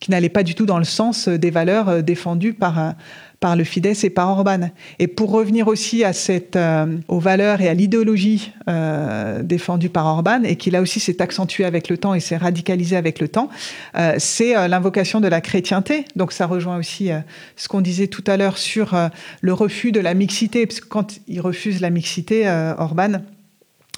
[0.00, 2.94] qui n'allaient pas du tout dans le sens des valeurs défendues par
[3.42, 4.70] par le Fidesz et par Orban.
[5.00, 10.06] Et pour revenir aussi à cette, euh, aux valeurs et à l'idéologie euh, défendue par
[10.06, 13.26] Orban, et qui là aussi s'est accentuée avec le temps et s'est radicalisée avec le
[13.26, 13.50] temps,
[13.98, 16.04] euh, c'est l'invocation de la chrétienté.
[16.14, 17.10] Donc ça rejoint aussi
[17.56, 18.94] ce qu'on disait tout à l'heure sur
[19.40, 23.22] le refus de la mixité, parce que quand il refuse la mixité, Orban,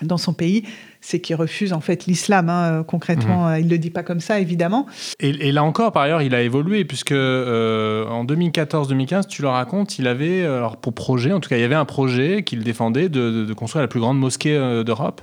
[0.07, 0.65] dans son pays,
[1.01, 2.49] c'est qu'il refuse en fait l'islam.
[2.49, 3.59] Hein, concrètement, mhm.
[3.61, 4.87] il ne le dit pas comme ça, évidemment.
[5.21, 9.99] Et, là encore, par ailleurs, il a évolué, puisque euh, en 2014-2015, tu le racontes,
[9.99, 12.63] il avait, euh, alors pour projet, en tout cas, il y avait un projet qu'il
[12.65, 15.21] défendait de, construire la plus grande mosquée euh, d'Europe.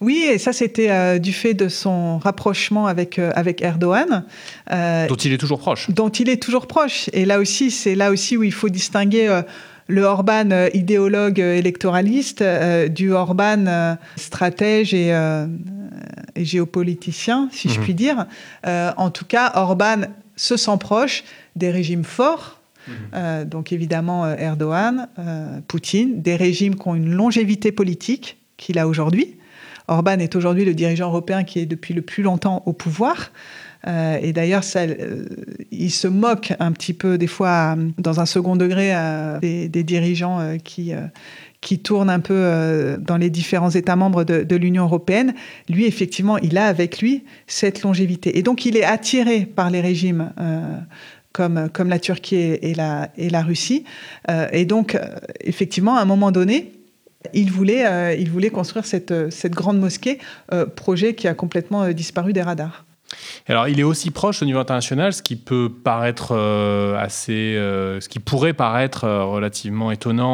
[0.00, 4.24] Oui, et ça c'était du fait de son rapprochement avec avec Erdogan,
[4.70, 5.90] dont il est toujours proche.
[5.90, 7.10] Dont il est toujours proche.
[7.12, 9.42] Et là aussi, c'est là aussi où il faut distinguer
[9.90, 15.12] le Orban euh, idéologue euh, électoraliste euh, du Orban stratège et,
[16.36, 17.84] géopoliticien, si je mhm.
[17.84, 18.26] puis dire.
[18.64, 20.02] en tout cas, Orban
[20.36, 21.24] se sent proche
[21.56, 22.56] des régimes forts.
[22.88, 23.44] Mhm.
[23.44, 25.08] donc évidemment Erdogan,
[25.68, 29.36] Poutine, des régimes qui ont une longévité politique qu'il a aujourd'hui.
[29.86, 33.32] Orban est aujourd'hui le dirigeant européen qui est depuis le plus longtemps au pouvoir.
[33.86, 35.24] Euh, et d'ailleurs, euh,
[35.70, 38.92] il se moque un petit peu des fois, dans un second degré,
[39.40, 40.92] des, dirigeants euh, qui
[41.60, 45.34] qui tournent un peu dans les différents États membres de, l'Union européenne,
[45.68, 48.38] lui, effectivement, il a avec lui cette longévité.
[48.38, 50.32] Et donc, il est attiré par les régimes
[51.32, 53.84] comme, comme la Turquie et la, et la Russie.
[54.52, 54.98] et donc,
[55.40, 56.72] effectivement, à un moment donné,
[57.34, 60.18] il voulait, il voulait construire cette, cette grande mosquée,
[60.76, 62.86] projet qui a complètement disparu des radars.
[63.48, 68.00] Alors, il est aussi proche au niveau international, ce qui peut paraître euh, assez, euh,
[68.00, 70.30] ce qui pourrait paraître euh, relativement étonnant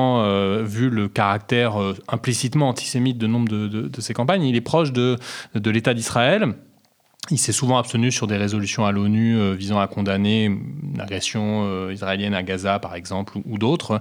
[0.62, 1.76] vu le caractère
[2.08, 4.44] implicitement antisémite de nombre de, ces campagnes.
[4.44, 5.18] Il est proche de
[5.54, 6.54] l'État d'Israël.
[7.30, 10.50] Il s'est souvent abstenu sur des résolutions à l'ONU euh, visant à condamner
[10.96, 14.00] l'agression euh, israélienne à Gaza, par exemple, ou, d'autres.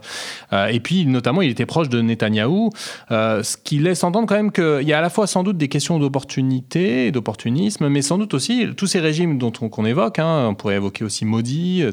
[0.53, 2.69] Euh, et puis, notamment, il était proche de Netanyahou,
[3.09, 5.67] ce qui laisse entendre quand même qu'il y a à la fois sans doute des
[5.67, 10.19] questions d'opportunité, d'opportunisme, mais sans doute aussi tous ces régimes dont on, qu'on évoque.
[10.19, 11.84] Hein, on pourrait évoquer aussi Modi,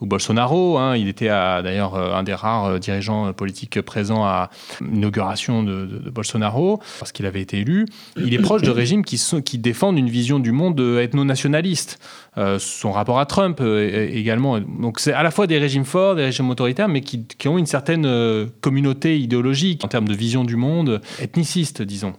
[0.00, 0.78] ou Bolsonaro.
[0.78, 4.50] Hein, il était d'ailleurs un des rares dirigeants politiques présents à
[4.80, 7.86] l'inauguration de, Bolsonaro, parce qu'il avait été élu.
[8.16, 11.98] Il est proche de régimes qui défendent une vision du monde monde ethno-nationaliste.
[12.38, 14.58] Euh, son rapport à Trump euh, également.
[14.60, 17.66] Donc c'est à la fois des régimes forts, des régimes autoritaires, mais qui, ont une
[17.66, 22.14] certaine euh, communauté idéologique en termes de vision du monde, ethniciste, disons.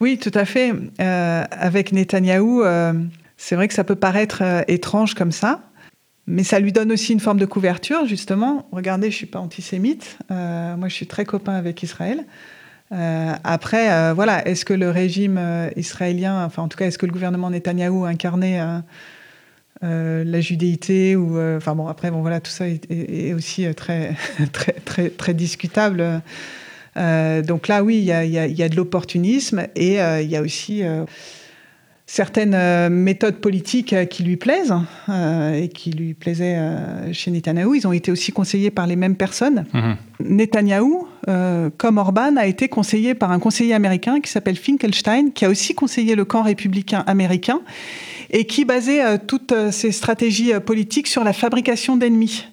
[0.00, 0.72] Oui, tout à fait.
[0.98, 2.62] avec Netanyahou,
[3.36, 5.60] c'est vrai que ça peut paraître étrange comme ça.
[6.28, 8.68] Mais ça lui donne aussi une forme de couverture, justement.
[8.70, 10.18] Regardez, je ne suis pas antisémite.
[10.30, 12.24] moi, je suis très copain avec Israël.
[12.92, 16.98] Euh, après, euh, voilà, est-ce que le régime euh, israélien, enfin en tout cas, est-ce
[16.98, 18.60] que le gouvernement Netanyahou incarnait
[19.80, 24.16] la judéité ou, enfin bon, après, bon voilà, tout ça est, aussi très,
[24.84, 26.22] très, très, discutable.
[26.96, 30.82] donc là, oui, il y a, y a, de l'opportunisme et il y a aussi
[32.08, 34.74] certaines euh, méthodes politiques euh, qui lui plaisent
[35.10, 36.58] euh, et qui lui plaisaient
[37.12, 37.74] chez Netanyahou.
[37.74, 39.66] Ils ont été aussi conseillés par les mêmes personnes.
[39.72, 39.96] Mhm.
[40.20, 41.06] Netanyahou,
[41.76, 45.74] comme Orban, a été conseillé par un conseiller américain qui s'appelle Finkelstein, qui a aussi
[45.74, 47.60] conseillé le camp républicain américain
[48.30, 52.48] et qui basait toutes ses stratégies politiques sur la fabrication d'ennemis.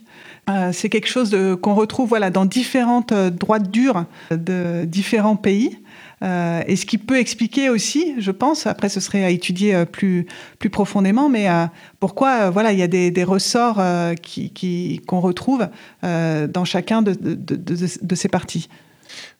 [0.73, 5.79] c'est quelque chose qu'on retrouve voilà, dans différentes droites dures de différents pays.
[6.25, 9.85] Euh, et ce qui peut expliquer aussi, je pense, après ce serait à étudier euh,
[9.85, 10.25] plus,
[10.59, 11.65] plus profondément, mais euh,
[11.99, 13.81] pourquoi voilà, il y a des, ressorts
[14.21, 15.67] qui, qui, qu'on retrouve
[16.03, 18.69] dans chacun de, de, ces partis.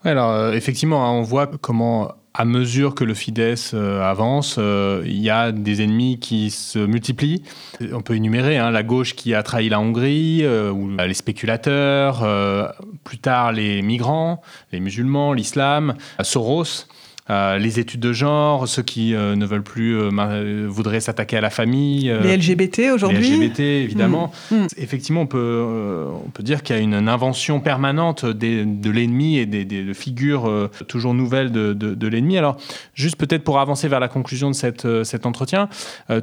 [0.03, 5.21] alors effectivement, hein, on voit comment à mesure que le Fidesz euh, avance, euh, il
[5.21, 7.43] y a des ennemis qui se multiplient.
[7.93, 12.25] On peut énumérer hein, la gauche qui a trahi la Hongrie, euh, ou les spéculateurs,
[13.03, 14.41] plus tard les migrants,
[14.73, 16.87] les musulmans, l'islam, Soros.
[17.31, 21.41] Euh, les études de genre, ceux qui euh, ne veulent plus, euh, voudraient s'attaquer à
[21.41, 22.13] la famille.
[22.21, 23.29] les LGBT aujourd'hui.
[23.29, 24.31] Les LGBT, évidemment.
[24.51, 24.55] Mm.
[24.55, 24.67] Mm.
[24.77, 25.65] Effectivement, on peut,
[26.23, 30.69] on peut dire qu'il y a une, invention permanente de l'ennemi et des, de figures
[30.87, 32.37] toujours nouvelles de, de, l'ennemi.
[32.37, 32.57] Alors,
[32.93, 35.69] juste peut-être pour avancer vers la conclusion de cette, cet entretien,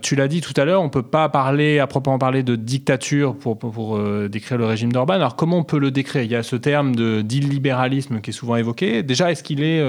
[0.02, 2.56] tu l'as dit tout à l'heure, on ne peut pas parler, à proprement parler, de
[2.56, 3.98] dictature pour, pour,
[4.28, 5.14] décrire le régime d'Orban.
[5.14, 6.22] Alors, comment on peut le décrire?
[6.22, 9.02] Il y a ce terme d'illibéralisme qui est souvent évoqué.
[9.02, 9.82] Déjà, est-ce qu'il est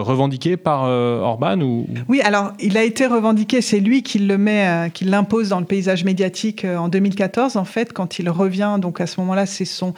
[0.00, 1.86] revendiqué par Orban ou...
[2.08, 5.66] Oui, alors il a été revendiqué, c'est lui qui le met, qui l'impose dans le
[5.66, 8.78] paysage médiatique en 2014 en fait, quand il revient.
[8.80, 9.94] Donc à ce moment-là, c'est son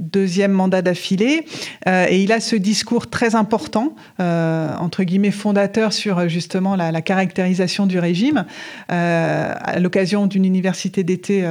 [0.00, 1.44] deuxième mandat d'affilée.
[1.86, 6.74] Euh, et il a ce discours très important, euh, entre guillemets fondateur sur euh, justement
[6.74, 8.44] la, caractérisation du régime,
[8.88, 11.44] à l'occasion d'une université d'été,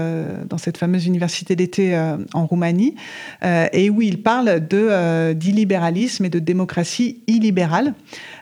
[0.48, 2.00] dans cette fameuse université d'été
[2.34, 2.96] en Roumanie,
[3.44, 7.94] et où il parle de d'illibéralisme et de démocratie illibérale.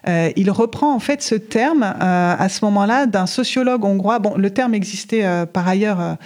[0.06, 4.20] il reprend en fait ce terme à ce moment-là d'un sociologue hongrois.
[4.20, 6.18] Bon, le terme existait par ailleurs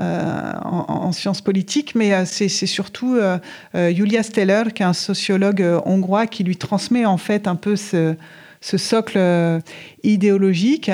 [0.00, 3.38] euh, en, sciences politiques, mais euh, c'est surtout euh,
[3.74, 8.14] Julia Steller, qui est un sociologue hongrois, qui lui transmet en fait un peu ce,
[8.60, 9.18] socle
[10.02, 10.90] idéologique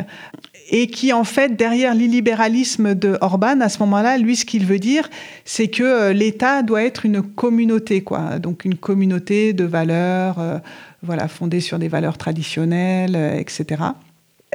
[0.70, 4.80] et qui, en fait, derrière l'illibéralisme de Orban, à ce moment-là, lui, ce qu'il veut
[4.80, 5.08] dire,
[5.44, 8.38] c'est que l'État doit être une communauté, quoi.
[8.40, 10.38] Donc, une communauté de valeurs,
[11.02, 13.82] voilà, fondée sur des valeurs traditionnelles, etc.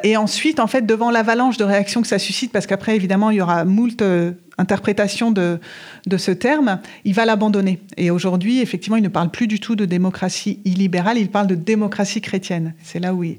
[0.04, 3.38] Et ensuite, en fait, devant l'avalanche de réactions que ça suscite, parce qu'après, évidemment, il
[3.38, 5.60] y aura moult euh, interprétations de,
[6.08, 7.80] de ce terme, il va l'abandonner.
[7.98, 11.56] Et aujourd'hui, effectivement, il ne parle plus du tout de démocratie illibérale, il parle de
[11.56, 12.74] démocratie chrétienne.
[12.82, 13.38] C'est là où il,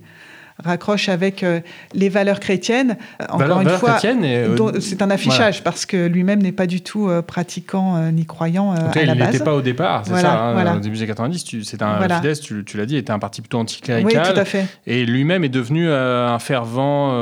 [0.65, 1.61] raccroche avec euh,
[1.95, 2.97] les valeurs chrétiennes.
[3.21, 7.11] Euh, encore une fois, euh, c'est un affichage parce que lui-même n'est pas du tout
[7.27, 9.29] pratiquant ni croyant à il la base.
[9.29, 10.33] Il n'était pas au départ, c'est ça.
[10.33, 13.41] Hein, au début des 90, c'était un Fidesz, tu, tu l'as dit, était un parti
[13.41, 14.23] plutôt anticlérical.
[14.27, 14.67] Oui, tout à fait.
[14.87, 17.13] Et lui-même est devenu un fervent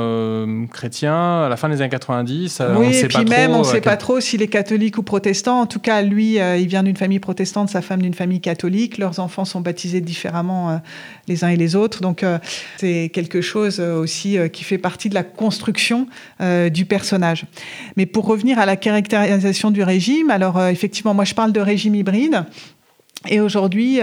[0.71, 2.61] chrétien à la fin des années 90.
[2.75, 5.61] Oui, et puis même, on ne sait pas trop s'il est catholique ou protestant.
[5.61, 8.97] En tout cas, lui, il vient d'une famille protestante, sa femme d'une famille catholique.
[8.97, 10.81] Leurs enfants sont baptisés différemment
[11.27, 12.01] les uns et les autres.
[12.01, 12.25] Donc,
[12.77, 16.07] c'est quelque chose euh, aussi euh, qui fait partie de la construction
[16.41, 17.45] euh, du personnage.
[17.95, 21.95] Mais pour revenir à la caractérisation du régime, alors effectivement, moi je parle de régime
[21.95, 22.43] hybride.
[23.29, 23.99] Et aujourd'hui,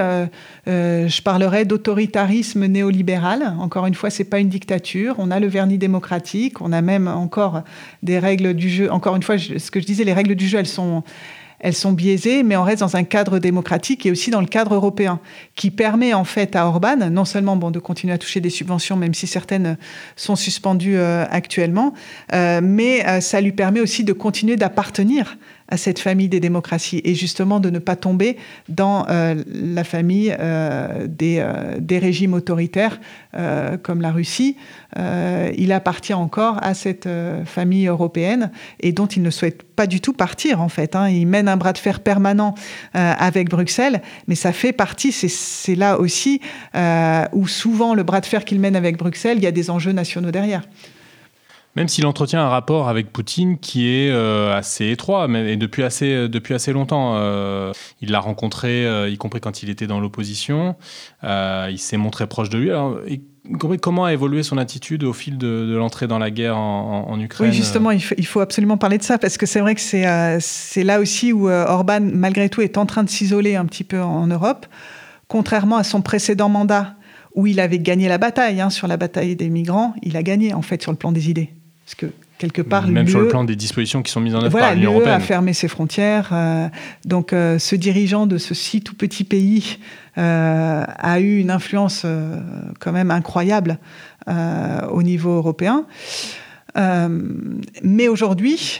[0.66, 3.52] je parlerai d'autoritarisme néolibéral.
[3.58, 5.16] Encore une fois, c'est pas une dictature.
[5.18, 6.60] On a le vernis démocratique.
[6.60, 7.64] On a même encore
[8.04, 8.92] des règles du jeu.
[8.92, 11.02] Encore une fois, ce que je disais, les règles du jeu, elles sont
[11.60, 14.74] elles sont biaisées, mais on reste dans un cadre démocratique et aussi dans le cadre
[14.74, 15.20] européen,
[15.54, 18.96] qui permet en fait à Orban non seulement bon, de continuer à toucher des subventions,
[18.96, 19.76] même si certaines
[20.16, 21.94] sont suspendues euh, actuellement,
[22.32, 25.36] euh, mais euh, ça lui permet aussi de continuer d'appartenir
[25.68, 28.36] à cette famille des démocraties et justement de ne pas tomber
[28.68, 30.34] dans la famille
[31.06, 31.46] des,
[31.78, 33.00] des, régimes autoritaires
[33.82, 34.56] comme la Russie.
[34.96, 37.08] il appartient encore à cette
[37.44, 38.50] famille européenne
[38.80, 40.96] et dont il ne souhaite pas du tout partir en fait.
[40.96, 41.08] Hein.
[41.08, 42.54] Il mène un bras de fer permanent
[42.96, 46.40] euh, avec Bruxelles, mais ça fait partie, c'est là aussi
[46.74, 49.70] euh, où souvent le bras de fer qu'il mène avec Bruxelles, il y a des
[49.70, 50.62] enjeux nationaux derrière.
[51.78, 55.84] Même s'il entretient un rapport avec Poutine qui est euh, assez étroit, mais et depuis
[55.84, 57.16] assez, depuis assez longtemps.
[58.02, 60.76] il l'a rencontré, y compris quand il était dans l'opposition.
[61.22, 62.70] il s'est montré proche de lui.
[63.56, 67.48] Comment a évolué son attitude au fil de, l'entrée dans la guerre en, Ukraine?
[67.48, 70.38] Oui, justement, il faut, absolument parler de ça parce que c'est vrai que c'est euh,
[70.76, 74.02] là aussi où euh, Orban, malgré tout, est en train de s'isoler un petit peu
[74.02, 74.66] en Europe,
[75.28, 76.94] contrairement à son précédent mandat
[77.34, 79.94] où il avait gagné la bataille hein, sur la bataille des migrants.
[80.02, 81.54] Il a gagné en fait sur le plan des idées,
[81.88, 82.86] parce que quelque part.
[82.86, 85.14] Même sur le plan des dispositions qui sont mises en œuvre par l'Union européenne.
[85.14, 86.28] a fermé ses frontières.
[86.32, 86.68] Euh,
[87.06, 89.78] donc, ce dirigeant de ce si tout petit pays
[90.18, 92.40] euh, a eu une influence euh,
[92.80, 93.78] quand même incroyable
[94.26, 95.86] euh, au niveau européen.
[97.82, 98.78] mais aujourd'hui,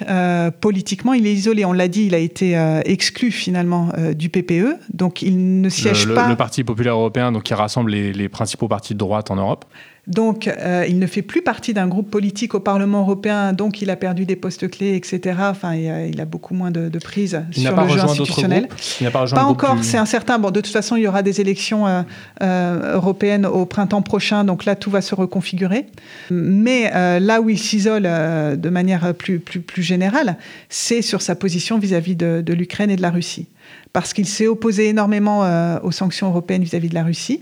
[0.61, 1.65] politiquement, il est isolé.
[1.65, 2.55] On l'a dit, il a été
[2.85, 6.29] exclu finalement du PPE, donc il ne siège pas.
[6.29, 9.65] Le Parti populaire européen, donc qui rassemble les, les principaux partis de droite en Europe.
[10.09, 13.91] Donc, euh, il ne fait plus partie d'un groupe politique au Parlement européen, donc il
[13.91, 15.37] a perdu des postes clés, etc.
[15.51, 18.69] Enfin, il a, beaucoup moins de, prise sur le jeu institutionnel.
[19.01, 20.39] Il n'a pas, pas encore, c'est incertain.
[20.39, 22.03] Bon, de toute façon, il y aura des élections euh,
[22.43, 25.85] euh, européennes au printemps prochain, donc là, tout va se reconfigurer.
[26.31, 26.91] Mais
[27.21, 30.37] là où il s'isole de manière plus, plus, plus générale,
[30.71, 33.47] c'est sur sa position vis-à-vis de, de l'Ukraine et de la Russie.
[33.93, 35.45] Parce qu'il s'est opposé énormément
[35.83, 37.41] aux sanctions européennes vis à -vis de la Russie.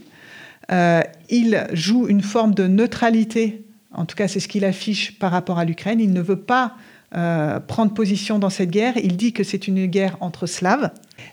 [0.73, 5.31] Euh, il joue une forme de neutralité, en tout cas c'est ce qu'il affiche par
[5.31, 6.01] rapport à l'Ukraine.
[6.01, 6.75] Il ne veut pas
[7.17, 8.95] euh, prendre position dans cette guerre.
[8.97, 10.91] Il dit que c'est une guerre entre Slaves.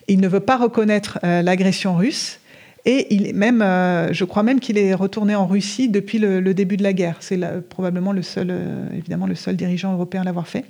[0.07, 2.39] Il ne veut pas reconnaître euh, l'agression russe.
[2.85, 3.61] Et il même,
[4.11, 7.15] je crois même qu'il est retourné en Russie depuis le, début de la guerre.
[7.21, 8.53] C'est probablement le seul,
[8.93, 10.65] évidemment, le seul dirigeant européen à l'avoir fait.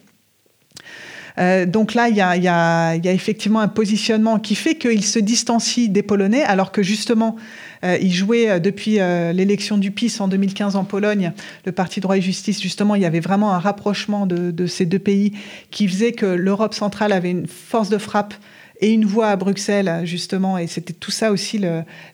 [1.65, 5.17] donc là, il y, a, il y, a, effectivement un positionnement qui fait qu'il se
[5.17, 7.35] distancie des Polonais, alors que justement,
[7.83, 11.33] il jouait euh, depuis euh, l'élection du PIS en 2015 en Pologne,
[11.65, 14.99] le Parti droit et justice, justement, il y avait vraiment un rapprochement de, ces deux
[14.99, 15.33] pays
[15.71, 18.33] qui faisait que l'Europe centrale avait une force de frappe
[18.79, 21.59] et une voix à Bruxelles, justement, et c'était tout ça aussi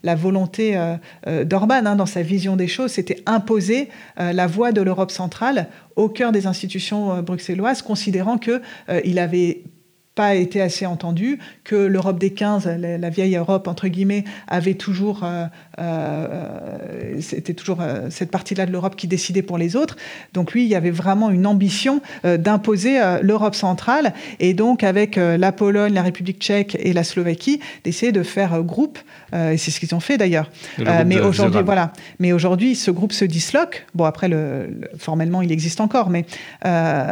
[0.04, 0.78] la volonté
[1.46, 6.10] d'Orban hein, dans sa vision des choses, c'était imposer la voix de l'Europe centrale au
[6.10, 9.64] cœur des institutions bruxelloises, considérant qu'il avait
[10.20, 15.22] pas été assez entendu, que l'Europe des 15, la, vieille Europe, entre guillemets, avait toujours,
[15.24, 15.46] euh,
[15.80, 19.96] euh, c'était toujours euh, cette partie-là de l'Europe qui décidait pour les autres.
[20.34, 25.54] Donc lui, il y avait vraiment une ambition d'imposer l'Europe centrale et donc avec la
[25.54, 29.00] Pologne, la République tchèque et la Slovaquie, d'essayer de faire groupe.
[29.34, 30.52] et c'est ce qu'ils ont fait d'ailleurs.
[31.06, 31.94] mais aujourd'hui, voilà.
[32.20, 33.86] Mais aujourd'hui, ce groupe se disloque.
[33.96, 36.26] Bon, après, le, formellement, il existe encore, mais,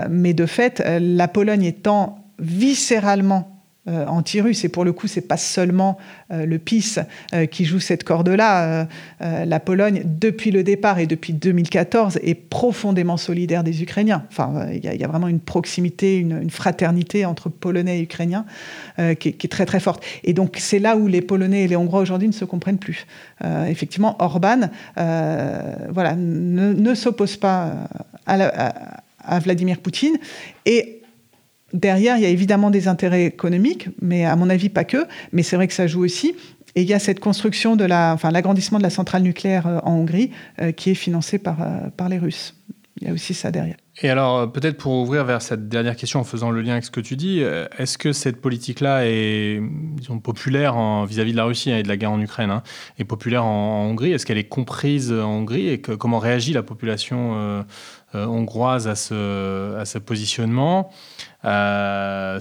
[0.10, 3.58] mais de fait, la Pologne étant viscéralement
[3.90, 4.66] euh, anti-russe.
[4.66, 5.98] Et pour le coup, c'est pas seulement
[6.34, 6.98] euh, le PIS
[7.34, 8.86] euh, qui joue cette corde-là.
[9.22, 14.26] la Pologne, depuis le départ et depuis 2014, est profondément solidaire des Ukrainiens.
[14.30, 18.46] Enfin, il y, a vraiment une proximité, une, fraternité entre Polonais et Ukrainiens
[19.20, 20.04] qui, est très très forte.
[20.26, 23.08] Et donc, c'est là où les Polonais et les Hongrois aujourd'hui ne se comprennent plus.
[23.68, 27.72] effectivement, Orban, voilà, ne, s'oppose pas
[28.26, 28.74] à,
[29.20, 30.18] à Vladimir Poutine
[30.66, 31.02] et
[31.74, 35.06] Derrière, il y a évidemment des intérêts économiques, mais à mon avis pas que.
[35.34, 36.34] Mais c'est vrai que ça joue aussi.
[36.78, 39.80] Et il y a cette construction de la, enfin, l'agrandissement de la centrale nucléaire euh,
[39.82, 40.30] en Hongrie
[40.62, 42.54] euh, qui est financé par, euh, par les Russes.
[43.02, 43.78] Il y a aussi ça derrière.
[44.04, 46.92] Et alors, peut-être pour ouvrir vers cette dernière question en faisant le lien avec ce
[46.92, 47.42] que tu dis,
[47.78, 49.60] est-ce que cette politique-là est
[50.24, 52.64] populaire vis-à-vis de la Russie et de la guerre en Ukraine, hein,
[52.98, 54.14] est populaire en, Hongrie?
[54.14, 55.70] Est-ce qu'elle est comprise en Hongrie?
[55.70, 57.66] Et comment réagit la population
[58.14, 60.92] hongroise à ce positionnement?
[61.46, 62.40] Euh,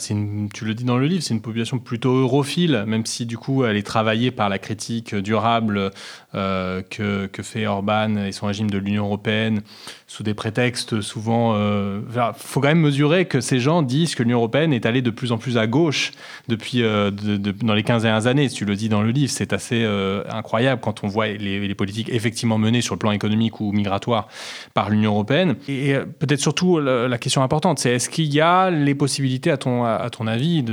[0.54, 3.64] tu le dis dans le livre, c'est une population plutôt europhile, même si du coup
[3.64, 5.90] elle est travaillée par la critique durable
[6.34, 9.60] euh, que, fait Orban et son régime de l'Union européenne
[10.06, 11.54] sous des prétextes souvent.
[11.54, 15.02] Il euh, faut quand même mesurer que ces gens disent que l'Union européenne est allée
[15.02, 16.12] de plus en plus à gauche
[16.48, 18.48] depuis dans les 15 dernières années.
[18.48, 19.84] Tu le dis dans le livre, c'est assez
[20.30, 24.28] incroyable quand on voit les, politiques effectivement menées sur le plan économique ou migratoire
[24.72, 25.56] par l'Union européenne.
[25.68, 29.84] Et, peut-être surtout la question importante, c'est est-ce qu'il y a les possibilités, à ton,
[30.26, 30.64] avis,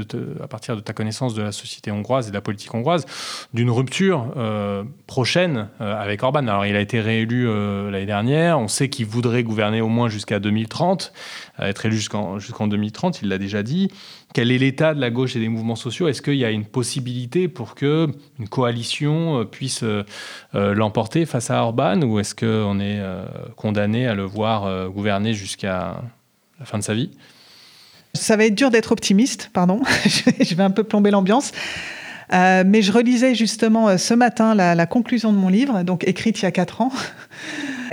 [0.42, 3.06] à partir de ta connaissance de la société hongroise et de la politique hongroise,
[3.54, 6.48] d'une rupture euh, prochaine euh, avec Orban?
[6.48, 8.60] Alors, il a été réélu euh, l'année dernière.
[8.60, 11.12] On sait qu'il voudrait gouverner au moins jusqu'à 2030,
[11.60, 13.90] être élu jusqu'en jusqu'en 2030, il l'a déjà dit.
[14.34, 16.08] Quel est l'état de la gauche et des mouvements sociaux?
[16.08, 18.08] Est-ce qu'il y a une possibilité pour que
[18.40, 19.84] une coalition puisse
[20.54, 22.02] l'emporter face à Orban?
[22.02, 23.00] Ou est-ce qu'on est
[23.56, 26.02] condamné à le voir gouverner jusqu'à
[26.60, 27.12] la fin de sa vie?
[28.14, 29.82] Ça va être dur d'être optimiste, pardon,
[30.40, 31.52] je vais un peu plomber l'ambiance.
[32.32, 36.40] Euh, mais je relisais justement euh, ce matin la, conclusion de mon livre, donc écrite
[36.42, 36.92] il y a quatre ans.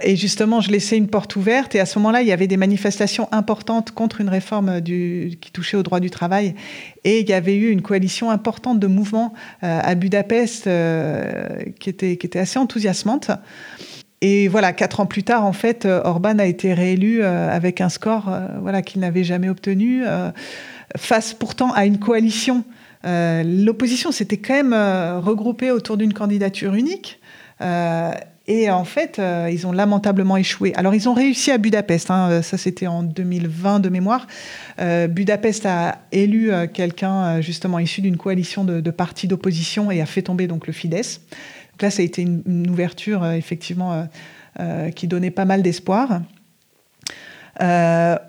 [0.02, 1.74] Et justement, je laissais une porte ouverte.
[1.74, 5.52] Et à ce moment-là, il y avait des manifestations importantes contre une réforme du, qui
[5.52, 6.54] touchait au droit du travail.
[7.04, 10.70] Et il y avait eu une coalition importante de mouvements euh, à Budapest
[11.80, 13.30] qui, était, qui était assez enthousiasmante.
[14.22, 17.80] Et voilà, quatre ans plus tard, en fait, euh, Orban a été réélu euh, avec
[17.80, 20.02] un score euh, voilà, qu'il n'avait jamais obtenu,
[20.96, 22.64] face pourtant à une coalition.
[23.04, 24.74] L'opposition s'était quand même
[25.22, 27.20] regroupée autour d'une candidature unique.
[27.60, 30.72] et en fait, ils ont lamentablement échoué.
[30.74, 32.10] Alors, ils ont réussi à Budapest.
[32.10, 34.26] Hein, ça, c'était en 2020 de mémoire.
[35.08, 40.22] Budapest a élu quelqu'un justement issu d'une coalition de, de partis d'opposition et a fait
[40.22, 41.20] tomber donc le Fidesz
[41.82, 44.04] là, ça a été une, ouverture, euh, effectivement, euh,
[44.60, 46.22] euh, qui donnait pas mal d'espoir.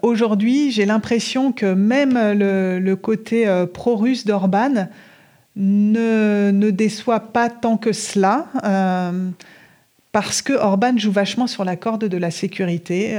[0.02, 4.90] Aujourd'hui, j'ai l'impression que même le, côté pro-russe d'Orban
[5.56, 8.48] ne, ne, déçoit pas tant que cela,
[10.12, 13.18] parce que Orban joue vachement sur la corde de la sécurité,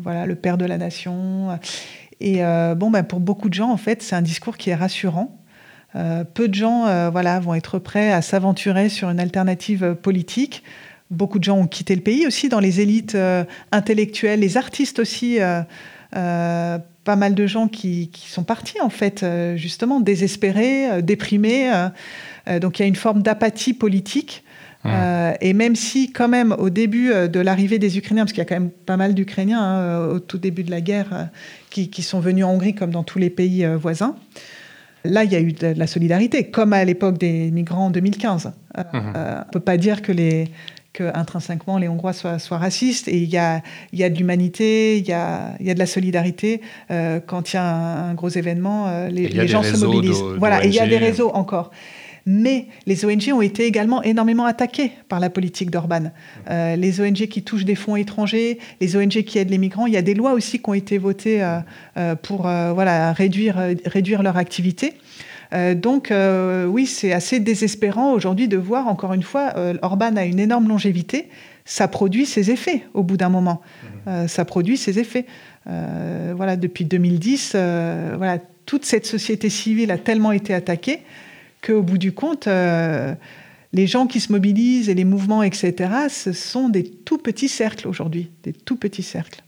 [0.00, 1.58] voilà, le père de la nation.
[2.20, 2.42] Et
[2.74, 5.41] bon, ben, pour beaucoup de gens, en fait, c'est un discours qui est rassurant.
[5.94, 10.62] Euh, peu de gens euh, voilà, vont être prêts à s'aventurer sur une alternative politique.
[11.10, 14.98] Beaucoup de gens ont quitté le pays aussi dans les élites euh, intellectuelles, les artistes
[14.98, 15.38] aussi.
[16.12, 19.24] pas mal de gens qui, sont partis en fait,
[19.56, 21.70] justement désespérés, déprimés.
[22.60, 24.44] donc il y a une forme d'apathie politique.
[25.40, 28.48] et même si, quand même, au début de l'arrivée des Ukrainiens, parce qu'il y a
[28.48, 31.28] quand même pas mal d'Ukrainiens hein, au tout début de la guerre
[31.70, 34.14] qui, qui, sont venus en Hongrie comme dans tous les pays voisins,
[35.04, 38.52] Là, il y a eu de la solidarité, comme à l'époque des migrants en 2015.
[38.78, 39.12] Euh, mhm.
[39.16, 40.48] euh, on ne peut pas dire que les
[40.92, 43.62] que intrinsèquement les Hongrois soient, soient racistes et il y a,
[43.94, 46.60] y a de l'humanité, il y a, y a de la solidarité.
[46.90, 50.22] Euh, quand il y a un, gros événement, les, les gens se mobilisent.
[50.36, 51.70] voilà, et il y a des réseaux encore.
[52.26, 56.12] Mais les ONG ont été également énormément attaquées par la politique d'Orban.
[56.50, 59.92] Euh, les ONG qui touchent des fonds étrangers, les ONG qui aident les migrants, il
[59.92, 61.58] y a des lois aussi qui ont été votées euh,
[61.96, 64.94] euh, pour voilà, réduire, réduire leur activité.
[65.74, 66.12] donc
[66.68, 71.28] oui, c'est assez désespérant aujourd'hui de voir, encore une fois, Orban a une énorme longévité,
[71.64, 73.60] ça produit ses effets au bout d'un moment.
[74.06, 74.28] Mmh.
[74.28, 75.26] ça produit ses effets.
[75.66, 77.52] voilà, depuis 2010,
[78.16, 81.00] voilà, toute cette société civile a tellement été attaquée
[81.62, 86.68] qu'au bout du compte, les gens qui se mobilisent et les mouvements, etc., ce sont
[86.68, 89.42] des tout petits cercles aujourd'hui, des tout petits cercles.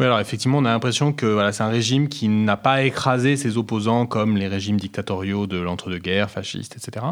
[0.00, 3.36] Oui, alors effectivement, on a l'impression que voilà, c'est un régime qui n'a pas écrasé
[3.36, 7.06] ses opposants comme les régimes dictatoriaux de l'entre-deux-guerres, fascistes, etc.,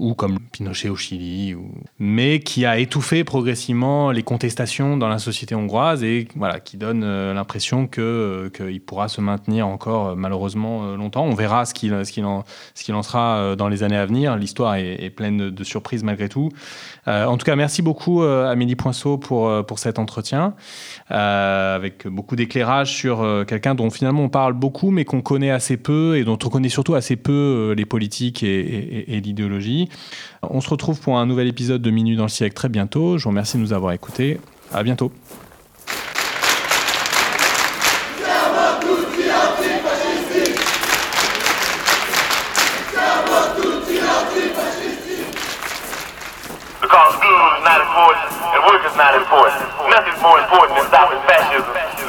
[0.00, 1.70] ou comme Pinochet au Chili, ou...
[2.00, 7.04] mais qui a étouffé progressivement les contestations dans la société hongroise et voilà, qui donne
[7.04, 11.26] euh, l'impression que euh, qu'il pourra se maintenir encore euh, malheureusement longtemps.
[11.26, 12.42] On verra ce qu'il ce en,
[12.74, 14.36] qu'il en sera dans les années à venir.
[14.36, 16.50] L'histoire est, pleine de, surprises malgré tout.
[17.06, 20.54] en tout cas, merci beaucoup Amélie Poinceau pour, pour cet entretien,
[21.08, 25.50] avec beaucoup beaucoup d'éclairage sur euh, quelqu'un dont finalement on parle beaucoup, mais qu'on connaît
[25.50, 29.90] assez peu et dont on connaît surtout assez peu euh, les politiques et, l'idéologie.
[30.42, 33.18] On se retrouve pour un nouvel épisode de Minutes dans le siècle très bientôt.
[33.18, 34.40] Je vous remercie de nous avoir écoutés.
[34.72, 35.12] À bientôt.